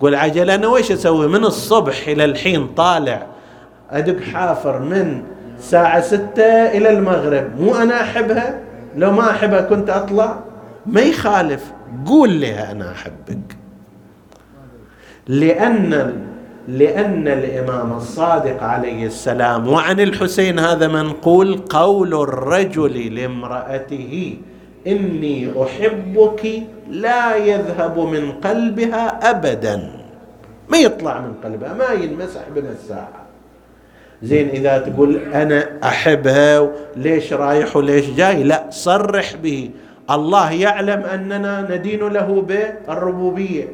قول 0.00 0.14
عجل 0.14 0.50
أنا 0.50 0.66
ويش 0.68 0.92
أسوي؟ 0.92 1.28
من 1.28 1.44
الصبح 1.44 2.08
إلى 2.08 2.24
الحين 2.24 2.66
طالع 2.66 3.26
أدق 3.90 4.22
حافر 4.22 4.78
من 4.78 5.22
ساعة 5.60 6.00
ستة 6.00 6.44
إلى 6.44 6.90
المغرب. 6.90 7.60
مو 7.60 7.74
أنا 7.74 8.02
أحبها؟ 8.02 8.60
لو 8.96 9.12
ما 9.12 9.30
أحبها 9.30 9.60
كنت 9.60 9.90
أطلع؟ 9.90 10.40
ما 10.86 11.00
يخالف. 11.00 11.72
قول 12.06 12.40
لها 12.40 12.72
أنا 12.72 12.92
أحبك. 12.92 13.56
لأن 15.28 16.12
لأن 16.68 17.28
الإمام 17.28 17.92
الصادق 17.92 18.62
عليه 18.62 19.06
السلام 19.06 19.68
وعن 19.68 20.00
الحسين 20.00 20.58
هذا 20.58 20.88
منقول 20.88 21.56
قول 21.56 22.14
الرجل 22.14 23.14
لامرأته 23.14 24.36
إني 24.86 25.52
أحبك 25.62 26.62
لا 26.90 27.36
يذهب 27.36 27.98
من 27.98 28.32
قلبها 28.32 29.30
ابدا. 29.30 29.90
ما 30.68 30.78
يطلع 30.78 31.20
من 31.20 31.34
قلبها 31.44 31.72
ما 31.72 31.92
ينمسح 32.02 32.40
بمساحه 32.54 33.24
زين 34.22 34.48
إذا 34.48 34.78
تقول 34.78 35.16
أنا 35.16 35.68
أحبها 35.84 36.68
ليش 36.96 37.32
رايح 37.32 37.76
وليش 37.76 38.10
جاي؟ 38.10 38.42
لا 38.42 38.64
صرح 38.70 39.36
به. 39.42 39.70
الله 40.10 40.52
يعلم 40.52 41.00
أننا 41.00 41.66
ندين 41.70 42.08
له 42.08 42.42
بالربوبية. 42.42 43.72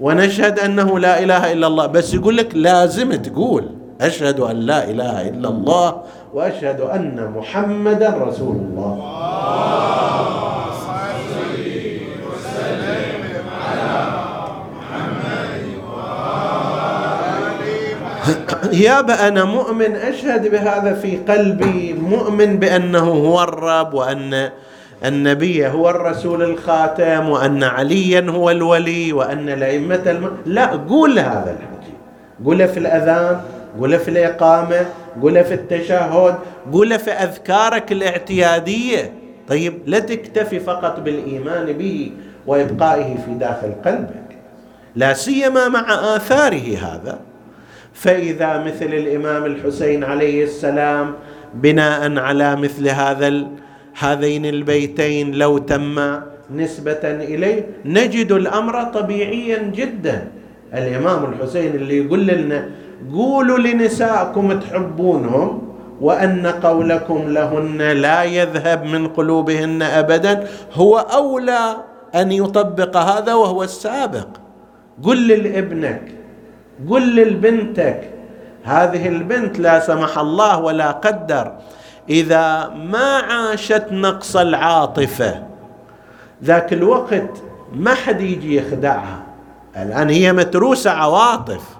ونشهد 0.00 0.58
أنه 0.58 0.98
لا 0.98 1.22
إله 1.22 1.52
إلا 1.52 1.66
الله. 1.66 1.86
بس 1.86 2.14
يقول 2.14 2.36
لك 2.36 2.54
لازم 2.54 3.12
تقول. 3.14 3.77
أشهد 4.00 4.40
أن 4.40 4.56
لا 4.56 4.84
إله 4.84 5.28
إلا 5.28 5.48
الله 5.48 6.02
وأشهد 6.34 6.80
أن 6.80 7.32
محمدا 7.36 8.08
رسول 8.08 8.56
الله. 8.56 8.94
يابا 18.72 19.28
أنا 19.28 19.44
مؤمن 19.44 19.96
أشهد 19.96 20.50
بهذا 20.50 20.94
في 20.94 21.16
قلبي 21.16 21.92
مؤمن 21.92 22.58
بأنه 22.58 23.08
هو 23.08 23.42
الرب 23.42 23.94
وأن 23.94 24.50
النبي 25.04 25.68
هو 25.68 25.90
الرسول 25.90 26.42
الخاتم 26.42 27.28
وأن 27.28 27.64
عليا 27.64 28.30
هو 28.30 28.50
الولي 28.50 29.12
وأن 29.12 29.48
الأئمة 29.48 30.02
الم... 30.06 30.30
لا 30.46 30.66
قول 30.66 31.18
هذا 31.18 31.56
الحكي. 31.56 31.94
قوله 32.44 32.66
في 32.66 32.78
الأذان 32.78 33.40
قوله 33.78 33.98
في 33.98 34.08
الإقامة 34.08 34.86
قوله 35.22 35.42
في 35.42 35.54
التشهد. 35.54 36.34
قوله 36.72 36.96
في 36.96 37.10
أذكارك 37.10 37.92
الاعتيادية. 37.92 39.12
طيب 39.48 39.74
لا 39.86 39.98
تكتفي 39.98 40.60
فقط 40.60 41.00
بالإيمان 41.00 41.72
به 41.72 42.12
وإبقائه 42.46 43.16
في 43.26 43.34
داخل 43.34 43.72
قلبك. 43.84 44.38
لا 44.96 45.12
سيما 45.14 45.68
مع 45.68 46.16
آثاره 46.16 46.76
هذا. 46.76 47.18
فإذا 47.92 48.58
مثل 48.64 48.86
الإمام 48.86 49.44
الحسين 49.44 50.04
عليه 50.04 50.44
السلام 50.44 51.14
بناء 51.54 52.18
على 52.18 52.56
مثل 52.56 52.88
هذا 52.88 53.46
هذين 53.98 54.46
البيتين 54.46 55.34
لو 55.34 55.58
تم 55.58 56.20
نسبة 56.54 57.00
إليه 57.04 57.66
نجد 57.84 58.32
الأمر 58.32 58.84
طبيعيا 58.84 59.58
جدا. 59.58 60.28
الإمام 60.74 61.32
الحسين 61.32 61.74
اللي 61.74 61.98
يقول 61.98 62.26
لنا 62.26 62.70
قولوا 63.14 63.58
لنسائكم 63.58 64.60
تحبونهم 64.60 65.62
وأن 66.00 66.46
قولكم 66.46 67.28
لهن 67.28 67.78
لا 67.78 68.22
يذهب 68.22 68.84
من 68.84 69.08
قلوبهن 69.08 69.82
ابدا. 69.82 70.48
هو 70.74 70.98
أولى 70.98 71.76
أن 72.14 72.32
يطبق 72.32 72.96
هذا 72.96 73.34
وهو 73.34 73.62
السابق. 73.62 74.28
قل 75.04 75.28
لابنك 75.28 76.02
قل 76.90 77.16
لبنتك 77.16 78.10
هذه 78.64 79.08
البنت 79.08 79.58
لا 79.58 79.80
سمح 79.80 80.18
الله 80.18 80.58
ولا 80.58 80.90
قدر. 80.90 81.52
إذا 82.10 82.68
ما 82.68 83.16
عاشت 83.18 83.84
نقص 83.90 84.36
العاطفة 84.36 85.42
ذاك 86.44 86.72
الوقت 86.72 87.42
ما 87.72 87.94
حد 87.94 88.20
يجي 88.20 88.56
يخدعها. 88.56 89.22
الآن 89.76 90.10
هي 90.10 90.32
متروسة 90.32 90.90
عواطف. 90.90 91.77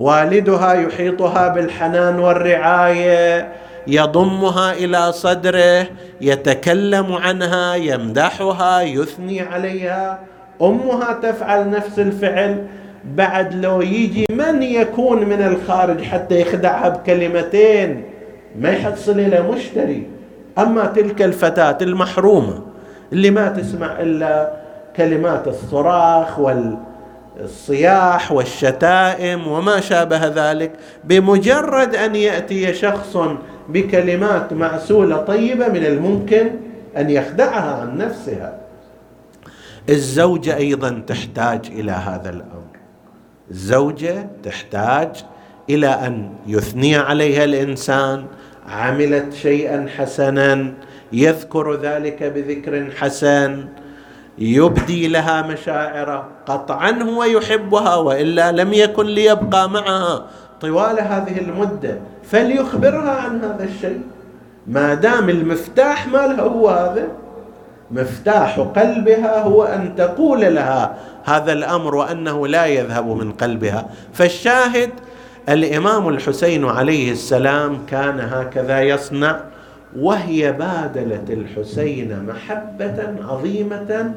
والدها 0.00 0.72
يحيطها 0.72 1.48
بالحنان 1.48 2.18
والرعاية 2.18 3.48
يضمها 3.86 4.72
إلى 4.72 5.12
صدره 5.12 5.86
يتكلم 6.20 7.12
عنها 7.12 7.74
يمدحها 7.74 8.80
يثني 8.80 9.40
عليها. 9.40 10.18
أمها 10.62 11.12
تفعل 11.22 11.70
نفس 11.70 11.98
الفعل 11.98 12.66
بعد 13.04 13.54
لو 13.54 13.80
يجي 13.80 14.26
من 14.30 14.62
يكون 14.62 15.24
من 15.24 15.42
الخارج 15.42 16.02
حتى 16.02 16.40
يخدعها 16.40 16.88
بكلمتين. 16.88 18.04
ما 18.58 18.70
يحصل 18.70 19.20
إلى 19.20 19.42
مشتري. 19.42 20.06
أما 20.58 20.84
تلك 20.84 21.22
الفتاة 21.22 21.78
المحرومة 21.82 22.60
اللي 23.12 23.30
ما 23.30 23.48
تسمع 23.48 24.00
إلا 24.00 24.52
كلمات 24.96 25.48
الصراخ 25.48 26.38
والصياح 27.40 28.32
والشتائم 28.32 29.48
وما 29.48 29.80
شابه 29.80 30.26
ذلك 30.26 30.72
بمجرد 31.04 31.94
أن 31.94 32.16
يأتي 32.16 32.74
شخص 32.74 33.16
بكلمات 33.68 34.52
معسولة 34.52 35.16
طيبة 35.16 35.68
من 35.68 35.86
الممكن 35.86 36.50
أن 36.96 37.10
يخدعها 37.10 37.80
عن 37.80 37.98
نفسها. 37.98 38.60
الزوجة 39.88 40.56
أيضا 40.56 41.02
تحتاج 41.06 41.60
إلى 41.66 41.92
هذا 41.92 42.30
الأمر. 42.30 42.70
الزوجة 43.50 44.26
تحتاج 44.42 45.24
إلى 45.70 45.86
أن 45.86 46.30
يثني 46.46 46.96
عليها 46.96 47.44
الإنسان 47.44 48.24
عملت 48.68 49.34
شيئا 49.34 49.86
حسنا 49.96 50.72
يذكر 51.12 51.74
ذلك 51.74 52.22
بذكر 52.22 52.90
حسن 52.98 53.64
يبدي 54.40 55.08
لها 55.08 55.42
مشاعره 55.42 56.28
قطعا 56.46 56.90
هو 56.90 57.24
يحبها 57.24 57.96
وإلا 57.96 58.52
لم 58.52 58.72
يكن 58.72 59.06
ليبقى 59.06 59.70
معها. 59.70 60.24
طوال 60.60 61.00
هذه 61.00 61.38
المدة 61.38 61.98
فليخبرها 62.24 63.10
عن 63.10 63.44
هذا 63.44 63.64
الشيء. 63.64 64.00
ما 64.66 64.94
دام 64.94 65.30
المفتاح 65.30 66.06
مالها 66.06 66.42
هو 66.42 66.68
هذا 66.68 67.08
مفتاح 67.90 68.58
قلبها 68.58 69.42
هو 69.42 69.64
أن 69.64 69.96
تقول 69.96 70.54
لها 70.54 70.94
هذا 71.24 71.52
الأمر 71.52 71.94
وأنه 71.94 72.46
لا 72.46 72.66
يذهب 72.66 73.06
من 73.06 73.32
قلبها. 73.32 73.86
فالشاهد 74.12 74.90
الإمام 75.48 76.08
الحسين 76.08 76.64
عليه 76.64 77.12
السلام 77.12 77.78
كان 77.90 78.20
هكذا 78.20 78.82
يصنع 78.82 79.40
وهي 79.96 80.52
بادلت 80.52 81.30
الحسين 81.30 82.26
محبة 82.26 83.14
عظيمة 83.28 84.14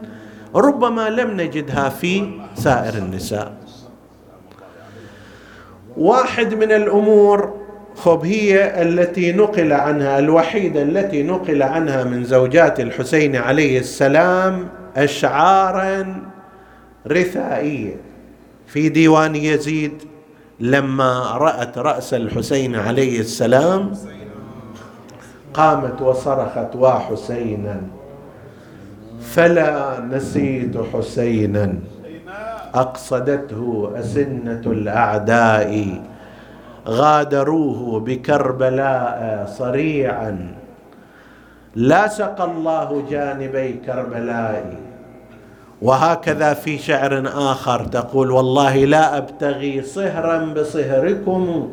ربما 0.55 1.09
لم 1.09 1.41
نجدها 1.41 1.89
في 1.89 2.30
سائر 2.55 2.93
النساء. 2.97 3.53
واحد 5.97 6.53
من 6.53 6.71
الأمور 6.71 7.63
خب 7.95 8.26
هي 8.26 8.82
التي 8.82 9.32
نقل 9.32 9.74
عنها 9.74 10.19
الوحيدة 10.19 10.82
التي 10.82 11.24
نقل 11.24 11.63
عنها 11.63 12.03
من 12.03 12.24
زوجات 12.24 12.80
الحسين 12.80 13.36
عليه 13.36 13.80
السلام 13.80 14.67
اشعارا 14.97 16.21
رثائية. 17.07 17.95
في 18.67 18.89
ديوان 18.89 19.36
يزيد 19.36 19.93
لما 20.59 21.38
رأت 21.38 21.78
رأس 21.78 22.13
الحسين 22.13 22.76
عليه 22.76 23.19
السلام 23.19 23.91
قامت 25.54 26.01
وصرخت 26.01 26.76
وحسينا. 26.76 27.82
فلا 29.22 29.99
نسيت 30.12 30.78
حسينا. 30.93 31.74
أقصدته 32.74 33.91
أسنة 33.99 34.62
الأعداء. 34.66 36.01
غادروه 36.88 37.99
بكربلاء 37.99 39.20
صريعا. 39.58 40.54
لا 41.76 42.08
سقى 42.08 42.43
الله 42.43 43.04
جانبي 43.10 43.74
كربلاء. 43.74 44.76
وهكذا 45.82 46.54
في 46.54 46.78
شعر 46.78 47.24
آخر 47.36 47.86
تقول 47.86 48.32
والله 48.32 48.86
لا 48.86 49.18
أبتغي 49.18 49.82
صهرا 49.82 50.54
بصهركم 50.54 51.70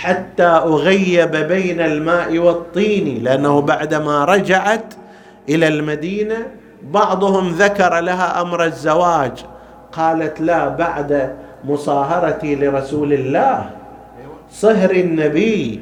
حتى 0.00 0.42
أغيب 0.42 1.30
بين 1.30 1.80
الماء 1.80 2.38
والطين 2.38 3.24
لأنه 3.24 3.60
بعدما 3.60 4.24
رجعت 4.24 4.94
إلى 5.48 5.68
المدينة 5.68 6.46
بعضهم 6.82 7.50
ذكر 7.52 8.00
لها 8.00 8.40
أمر 8.40 8.64
الزواج. 8.64 9.32
قالت 9.92 10.40
لا 10.40 10.68
بعد 10.68 11.36
مصاهرتي 11.64 12.54
لرسول 12.54 13.12
الله 13.12 13.70
صهر 14.50 14.90
النبي 14.90 15.80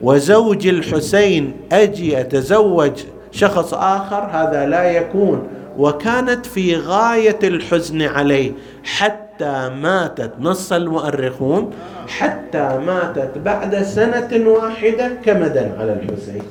وزوج 0.00 0.66
الحسين 0.66 1.52
أجي 1.72 2.20
أتزوج 2.20 3.04
شخص 3.32 3.74
آخر 3.74 4.28
هذا 4.32 4.66
لا 4.66 4.84
يكون. 4.84 5.48
وكانت 5.78 6.46
في 6.46 6.76
غاية 6.76 7.38
الحزن 7.42 8.02
عليه 8.02 8.52
حتى 8.84 9.23
ماتت 9.42 10.32
نص 10.40 10.72
المؤرخون 10.72 11.70
حتى 12.08 12.78
ماتت 12.86 13.38
بعد 13.38 13.82
سنة 13.82 14.48
واحدة 14.48 15.08
كمدا 15.24 15.76
على 15.80 15.92
الحسين. 15.92 16.42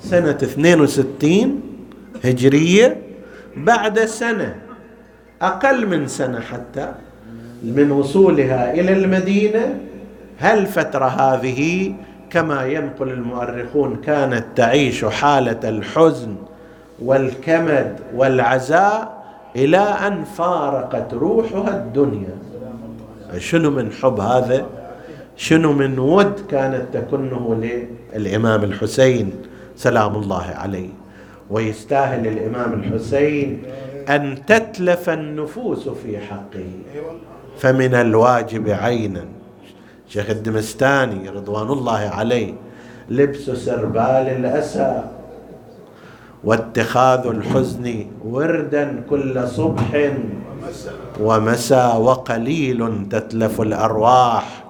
سنة 0.00 0.30
62 0.30 1.60
هجرية 2.24 2.96
بعد 3.56 3.98
سنة 4.04 4.54
أقل 5.42 5.86
من 5.86 6.06
سنة 6.06 6.40
حتى 6.40 6.92
من 7.62 7.90
وصولها 7.90 8.74
إلى 8.74 8.92
المدينة. 8.92 9.78
هالفتره 10.40 11.06
هذه 11.06 11.94
كما 12.30 12.66
ينقل 12.66 13.08
المؤرخون 13.08 13.96
كانت 13.96 14.44
تعيش 14.56 15.04
حالة 15.04 15.68
الحزن 15.68 16.36
والكمد 17.02 18.00
والعزاء؟ 18.14 19.21
إلى 19.56 19.78
أن 19.78 20.24
فارقت 20.24 21.14
روحها 21.14 21.76
الدنيا. 21.76 22.36
شنو 23.38 23.70
من 23.70 23.92
حب 23.92 24.20
هذا؟ 24.20 24.66
شنو 25.36 25.72
من 25.72 25.98
ود 25.98 26.40
كانت 26.50 26.84
تكنه 26.92 27.60
للإمام 28.14 28.64
الحسين 28.64 29.32
سلام 29.76 30.14
الله 30.16 30.44
عليه؟ 30.44 30.88
ويستاهل 31.50 32.26
الإمام 32.26 32.72
الحسين 32.72 33.62
أن 34.08 34.46
تتلف 34.46 35.10
النفوس 35.10 35.88
في 35.88 36.18
حقه. 36.18 36.70
فمن 37.58 37.94
الواجب 37.94 38.68
عينا. 38.68 39.24
شيخ 40.08 40.30
الدمستاني 40.30 41.28
رضوان 41.28 41.70
الله 41.70 41.98
عليه 41.98 42.54
لبس 43.08 43.50
سربال 43.50 44.26
الأسى. 44.38 45.02
واتخاذ 46.44 47.26
الحزن 47.26 48.06
وردا 48.24 49.02
كل 49.10 49.48
صبح. 49.48 50.10
ومساء 51.20 52.00
وقليل 52.00 53.08
تتلف 53.10 53.60
الأرواح 53.60 54.64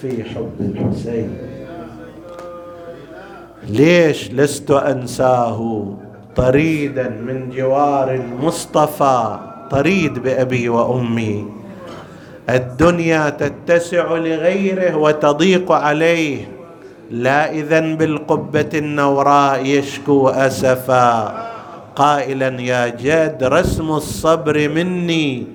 في 0.00 0.24
حب 0.24 0.56
الحسين. 0.60 1.30
ليش 3.68 4.30
لست 4.32 4.70
أنساه 4.70 5.58
طريدا 6.36 7.08
من 7.08 7.50
جوار 7.50 8.14
المصطفى؟ 8.14 9.38
طريد 9.70 10.18
بأبي 10.18 10.68
وأمي. 10.68 11.46
الدنيا 12.50 13.30
تتسع 13.30 14.12
لغيره 14.12 14.96
وتضيق 14.96 15.72
عليه. 15.72 16.61
لا 17.12 17.50
اذا 17.50 17.80
بالقبة 17.80 18.68
النوراء 18.74 19.64
يشكو 19.64 20.28
أسفا. 20.28 21.12
قائلا 21.96 22.60
يا 22.60 22.88
جد 22.88 23.44
رسم 23.44 23.90
الصبر 23.90 24.68
مني. 24.68 25.46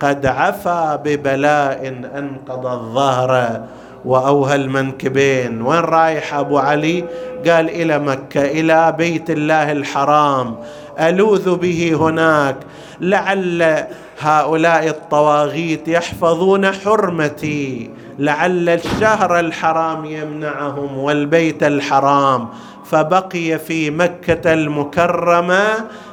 قد 0.00 0.26
عفا 0.26 0.96
ببلاء 0.96 1.80
أنقض 2.18 2.66
الظهر. 2.66 3.62
وأوهى 4.04 4.54
المنكبين 4.54 5.62
وين 5.62 5.80
رايح 5.80 6.34
أبو 6.34 6.58
علي؟ 6.58 7.04
قال 7.48 7.70
إلى 7.70 7.98
مكة 7.98 8.44
إلى 8.44 8.94
بيت 8.98 9.30
الله 9.30 9.72
الحرام. 9.72 10.56
ألوذ 11.00 11.56
به 11.56 11.96
هناك. 12.00 12.56
لعل 13.00 13.84
هؤلاء 14.18 14.88
الطواغيت 14.88 15.88
يحفظون 15.88 16.72
حرمتي 16.72 17.90
لعل 18.18 18.68
الشهر 18.68 19.40
الحرام 19.40 20.04
يمنعهم 20.04 20.98
والبيت 20.98 21.62
الحرام. 21.62 22.48
فبقي 22.84 23.58
في 23.58 23.90
مكة 23.90 24.52
المكرمة 24.52 25.64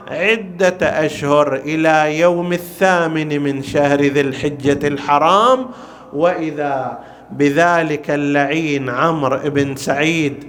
عدة 0.08 1.06
أشهر 1.06 1.56
إلى 1.56 2.20
يوم 2.20 2.54
الثامن 2.54 3.41
من 3.43 3.64
شهر 3.64 4.01
ذي 4.01 4.22
الحجة 4.22 4.88
الحرام. 4.88 5.66
وإذا 6.14 6.99
بذلك 7.32 8.12
اللعين 8.12 8.89
عمرو 8.89 9.38
بن 9.45 9.76
سعيد 9.76 10.43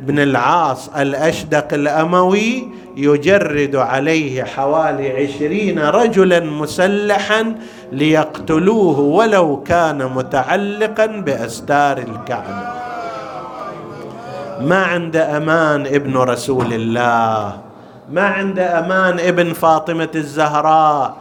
بن 0.00 0.18
العاص 0.18 0.88
الأشدق 0.88 1.74
الأموي 1.74 2.68
يجرد 2.96 3.76
عليه 3.76 4.44
حوالي 4.44 5.10
عشرين 5.22 5.78
رجلا 5.78 6.40
مسلحا 6.40 7.54
ليقتلوه 7.92 9.00
ولو 9.00 9.62
كان 9.62 10.06
متعلقا 10.14 11.06
بأستار 11.06 11.98
الكعبة. 11.98 12.72
ما 14.60 14.82
عند 14.82 15.16
أمان 15.16 15.86
ابن 15.86 16.16
رسول 16.16 16.72
الله. 16.72 17.56
ما 18.12 18.22
عند 18.22 18.58
أمان 18.58 19.20
ابن 19.20 19.52
فاطمة 19.52 20.08
الزهراء. 20.14 21.16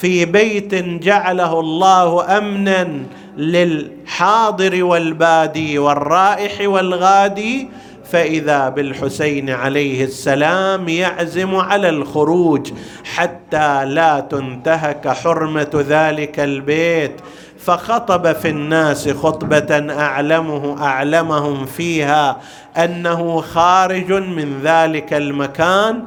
في 0.00 0.24
بيت 0.24 0.74
جعله 0.74 1.60
الله 1.60 2.38
امنا 2.38 2.88
للحاضر 3.36 4.84
والبادي 4.84 5.78
والرائح 5.78 6.68
والغادي 6.68 7.68
فإذا 8.10 8.68
بالحسين 8.68 9.50
عليه 9.50 10.04
السلام 10.04 10.88
يعزم 10.88 11.56
على 11.56 11.88
الخروج 11.88 12.72
حتى 13.14 13.84
لا 13.84 14.20
تنتهك 14.20 15.08
حرمة 15.08 15.84
ذلك 15.88 16.40
البيت 16.40 17.20
فخطب 17.58 18.32
في 18.32 18.48
الناس 18.48 19.08
خطبة 19.08 19.92
اعلمه 20.00 20.82
أعلمهم 20.82 21.66
فيها 21.66 22.36
أنه 22.76 23.40
خارج 23.40 24.12
من 24.12 24.60
ذلك 24.62 25.12
المكان. 25.14 26.02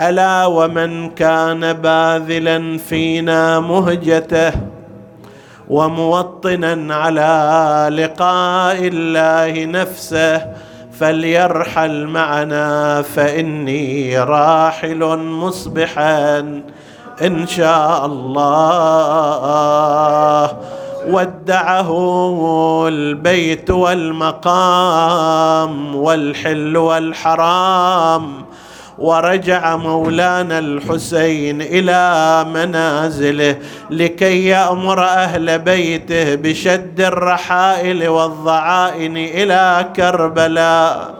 ألا 0.00 0.46
ومن 0.46 1.10
كان 1.10 1.72
باذلا 1.72 2.78
فينا 2.78 3.60
مهجته 3.60 4.52
وموطنا 5.68 6.94
على 6.94 7.88
لقاء 7.96 8.78
الله 8.88 9.64
نفسه 9.64 10.46
فليرحل 11.00 12.06
معنا 12.06 13.02
فإني 13.02 14.18
راحل 14.18 15.16
مصبحا 15.16 16.38
إن 17.22 17.46
شاء 17.46 18.06
الله. 18.06 19.30
ودعه 21.08 21.90
البيت 22.88 23.70
والمقام 23.70 24.76
والحل 25.96 26.76
والحرام 26.76 28.44
ورجع 29.00 29.76
مولانا 29.76 30.58
الحسين 30.58 31.62
إلى 31.62 32.44
منازله 32.54 33.56
لكي 33.90 34.46
يأمر 34.46 35.04
أهل 35.04 35.58
بيته 35.58 36.34
بشد 36.34 37.00
الرحائل 37.00 38.08
والضعائن 38.08 39.16
إلى 39.16 39.88
كربلاء. 39.96 41.14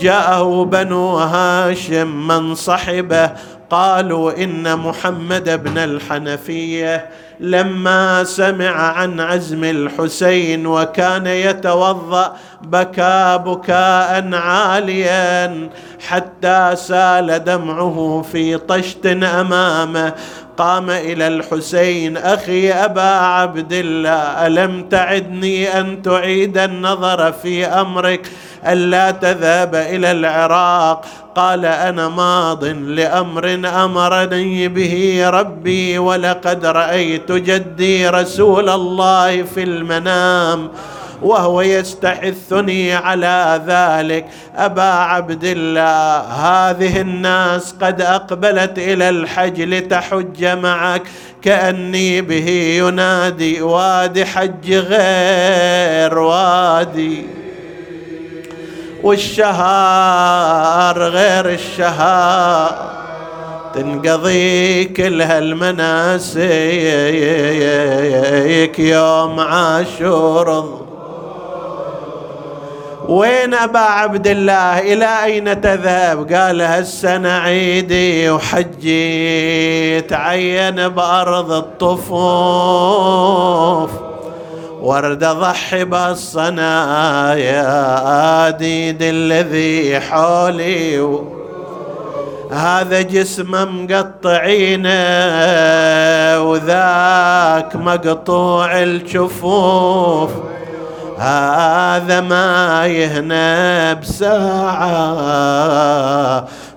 جاءه 0.00 0.64
بنو 0.64 1.16
هاشم 1.16 2.28
من 2.28 2.54
صحبه 2.54 3.30
قالوا 3.70 4.44
إن 4.44 4.76
محمد 4.78 5.64
بن 5.64 5.78
الحنفية 5.78 7.08
لما 7.40 8.24
سمع 8.24 8.70
عن 8.70 9.20
عزم 9.20 9.64
الحسين 9.64 10.66
وكان 10.66 11.26
يتوضأ 11.26 12.36
بكى 12.62 13.42
بكاء 13.46 14.34
عاليا 14.34 15.68
حتى 16.08 16.76
سال 16.76 17.44
دمعه 17.44 18.24
في 18.32 18.56
طشت 18.56 19.06
أمامه. 19.06 20.14
قام 20.58 20.90
إلى 20.90 21.26
الحسين 21.26 22.16
أخي 22.16 22.72
أبا 22.72 23.10
عبد 23.10 23.72
الله 23.72 24.46
ألم 24.46 24.88
تعدني 24.88 25.80
أن 25.80 26.02
تعيد 26.02 26.58
النظر 26.58 27.32
في 27.32 27.66
أمرك 27.66 28.30
ألا 28.66 29.10
تذهب 29.10 29.74
إلى 29.74 30.10
العراق؟ 30.10 31.04
قال 31.34 31.64
أنا 31.64 32.08
ماض 32.08 32.64
لأمر 32.64 33.54
أمرني 33.84 34.68
به 34.68 35.22
ربي 35.30 35.98
ولقد 35.98 36.66
رأيت 36.66 37.32
جدي 37.32 38.08
رسول 38.08 38.68
الله 38.68 39.42
في 39.42 39.62
المنام. 39.62 40.68
وهو 41.22 41.60
يستحثني 41.60 42.94
على 42.94 43.62
ذلك. 43.66 44.26
أبا 44.56 44.82
عبد 44.82 45.44
الله 45.44 46.20
هذه 46.20 47.00
الناس 47.00 47.74
قد 47.80 48.00
أقبلت 48.00 48.78
إلى 48.78 49.08
الحج 49.08 49.60
لتحج 49.60 50.44
معك. 50.44 51.02
كأني 51.42 52.20
به 52.20 52.48
ينادي 52.78 53.62
وادي 53.62 54.24
حج 54.24 54.72
غير 54.72 56.18
وادي. 56.18 57.26
والشهر 59.02 60.98
غير 60.98 61.48
الشهر 61.48 62.88
تنقضي 63.74 64.84
كل 64.84 65.22
هالمناسك 65.22 66.38
يوم 68.78 69.40
عاشور. 69.40 70.87
وين 73.08 73.54
أبا 73.54 73.78
عبد 73.78 74.26
الله؟ 74.26 74.78
إلى 74.92 75.24
أين 75.24 75.60
تذهب؟ 75.60 76.32
قال 76.32 76.60
هالسنه 76.60 77.32
عيدي 77.32 78.30
وحجي 78.30 80.00
تعين 80.00 80.88
بأرض 80.88 81.52
الطفوف 81.52 82.70
ورد 84.80 85.24
ضحي 85.24 85.84
بالصنايا 85.84 87.64
آديد 88.48 89.02
الذي 89.02 90.00
حولي. 90.00 91.18
هذا 92.52 93.02
جسمه 93.02 93.64
مقطعينه 93.64 94.90
وذاك 96.42 97.76
مقطوع 97.76 98.82
الجفوف. 98.82 100.30
هذا 101.18 102.20
ما 102.20 102.86
يهنى 102.86 103.94
بساعة 104.00 104.88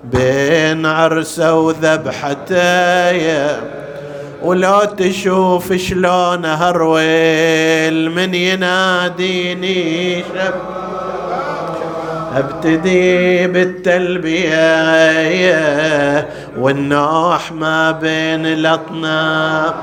بين 0.04 0.86
عرسه 0.86 1.56
وذبحته 1.56 3.12
ولو 4.42 4.84
تشوف 4.84 5.74
شلون 5.74 6.46
هرويل 6.46 8.12
من 8.12 8.34
يناديني 8.34 10.20
شب 10.24 10.54
ابتدي 12.36 13.48
بالتلبية 13.48 14.60
والنوح 16.58 17.52
ما 17.52 17.92
بين 17.92 18.46
الأطناب. 18.46 19.74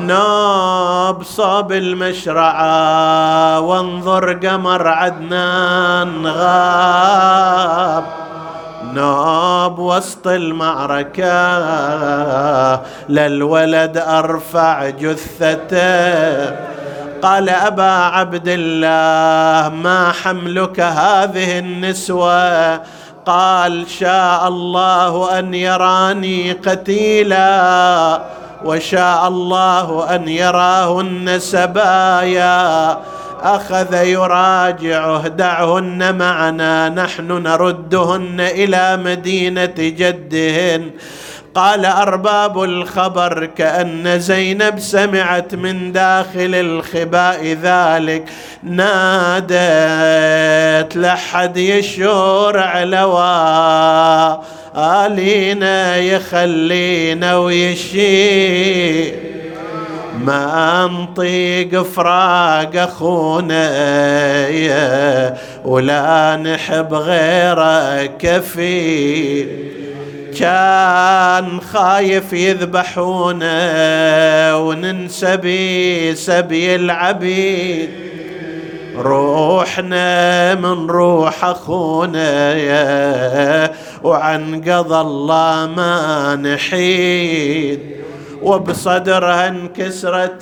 نوب 0.00 1.22
صوب 1.22 1.72
المشرعة 1.72 3.60
وانظر 3.60 4.32
قمر 4.32 4.88
عدنان 4.88 6.26
غاب. 6.26 8.04
نوب 8.92 9.78
وسط 9.78 10.26
المعركة 10.26 11.26
للولد 13.08 13.96
أرفع 13.96 14.88
جثته. 14.88 16.46
قال 17.22 17.48
أبا 17.48 17.92
عبد 17.92 18.48
الله 18.48 19.74
ما 19.74 20.12
حملك 20.22 20.80
هذه 20.80 21.58
النسوة؟ 21.58 22.80
قال 23.26 23.90
شاء 23.90 24.48
الله 24.48 25.38
أن 25.38 25.54
يراني 25.54 26.52
قتيلا. 26.52 28.20
وشاء 28.66 29.28
الله 29.28 30.14
أن 30.14 30.28
يراهن 30.28 31.38
سبايا. 31.38 32.98
أخذ 33.42 33.94
يراجعه 33.94 35.28
دعهن 35.28 36.18
معنا 36.18 36.88
نحن 36.88 37.42
نردهن 37.42 38.40
إلى 38.40 38.96
مدينة 38.96 39.74
جدهن. 39.76 40.90
قال 41.54 41.84
أرباب 41.84 42.62
الخبر 42.62 43.44
كأن 43.46 44.20
زينب 44.20 44.78
سمعت 44.78 45.54
من 45.54 45.92
داخل 45.92 46.54
الخباء 46.54 47.56
ذلك. 47.62 48.28
نادت 48.62 49.56
لحد 50.96 51.56
يشور 51.56 52.58
علوا 52.58 54.36
آلينا 54.76 55.96
يخلينا 55.96 57.36
ويشي. 57.36 59.12
ما 60.24 60.90
نطيق 60.92 61.82
فراق 61.82 62.70
أخونا 62.76 63.68
ولا 65.64 66.36
نحب 66.36 66.94
غيره 66.94 68.06
كفي 68.06 69.46
كان 70.38 71.60
خايف 71.60 72.32
يذبحونا 72.32 73.54
وننسى 74.54 75.36
بسبي 75.36 76.74
العبيد. 76.74 77.90
روحنا 78.96 80.54
من 80.54 80.86
روح 80.86 81.44
أخونا 81.44 82.54
يا 82.54 83.70
وعن 84.02 84.60
قضى 84.60 85.00
الله 85.00 85.72
ما 85.76 86.36
نحيد 86.36 87.80
وبصدرها 88.42 89.48
انكسرت 89.48 90.40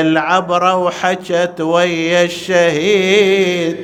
العبرة 0.00 0.76
وحكت 0.76 1.60
ويا 1.60 2.24
الشهيد. 2.24 3.76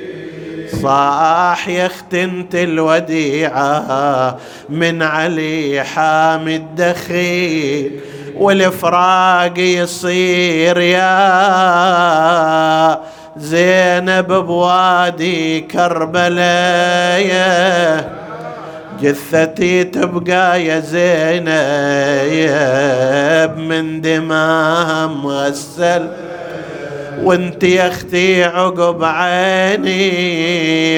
صاح 0.83 1.69
يا 1.69 1.87
اختنت 1.87 2.55
الوديعة 2.55 4.37
من 4.69 5.03
علي 5.03 5.85
حامد 5.85 6.75
دخيل 6.75 8.01
والفراق 8.37 9.59
يصير 9.59 10.79
يا 10.81 11.11
زينب 13.41 14.33
بوادي 14.33 15.61
كربلاء 15.61 17.31
جثتي 19.03 19.85
تبقى 19.85 20.65
يا 20.65 20.81
زينب 20.81 21.51
من 23.59 24.01
دماها 24.01 25.07
مغسل 25.07 26.09
وانت 27.23 27.65
يا 27.65 27.89
أختي 27.89 28.45
عقب 28.45 29.05
عيني 29.05 30.01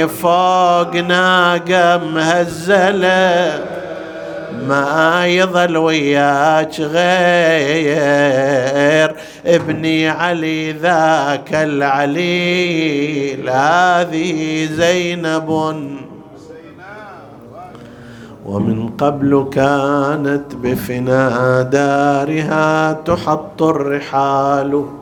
فوق 0.09 0.97
ناقة 0.97 1.99
مهزلة. 2.15 3.61
ما 4.69 5.27
يظل 5.27 5.77
وياك 5.77 6.81
غير. 6.81 8.23
ابني 9.47 10.09
علي 10.09 10.73
ذاك 10.73 11.55
العليل 11.55 13.51
هذه 13.51 14.69
زينب. 14.73 15.49
ومن 18.47 18.89
قبل 18.89 19.49
كانت 19.53 20.55
بفنا 20.55 21.63
دارها 21.63 22.93
تحط 22.93 23.63
الرحال. 23.63 25.02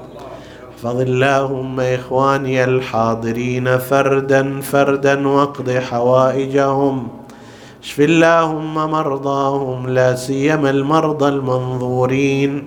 احفظ 0.81 1.01
اللهم 1.01 1.79
إخواني 1.79 2.63
الحاضرين 2.63 3.77
فردا 3.77 4.61
فردا 4.61 5.27
واقض 5.27 5.69
حوائجهم. 5.69 7.07
اشف 7.83 7.99
اللهم 7.99 8.73
مرضاهم 8.73 9.89
لا 9.89 10.15
سيما 10.15 10.69
المرضى 10.69 11.27
المنظورين. 11.27 12.63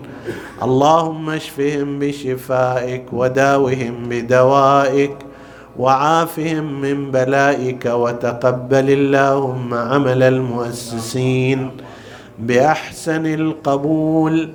اللهم 0.62 1.30
اشفهم 1.30 1.98
بشفائك 1.98 3.04
وداوهم 3.12 3.94
بدوائك 4.08 5.16
وعافهم 5.78 6.80
من 6.80 7.10
بلائك 7.10 7.86
وتقبل 7.86 8.90
اللهم 8.90 9.74
عمل 9.74 10.22
المؤسسين 10.22 11.70
بأحسن 12.38 13.26
القبول. 13.26 14.48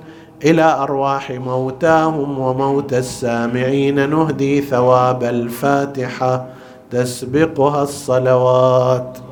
إلى 0.44 0.62
أرواح 0.62 1.30
موتاهم 1.30 2.38
وموتى 2.38 2.98
السامعين. 2.98 4.10
نهدي 4.10 4.60
ثواب 4.60 5.24
الفاتحة 5.24 6.46
تسبقها 6.90 7.82
الصلوات. 7.82 9.18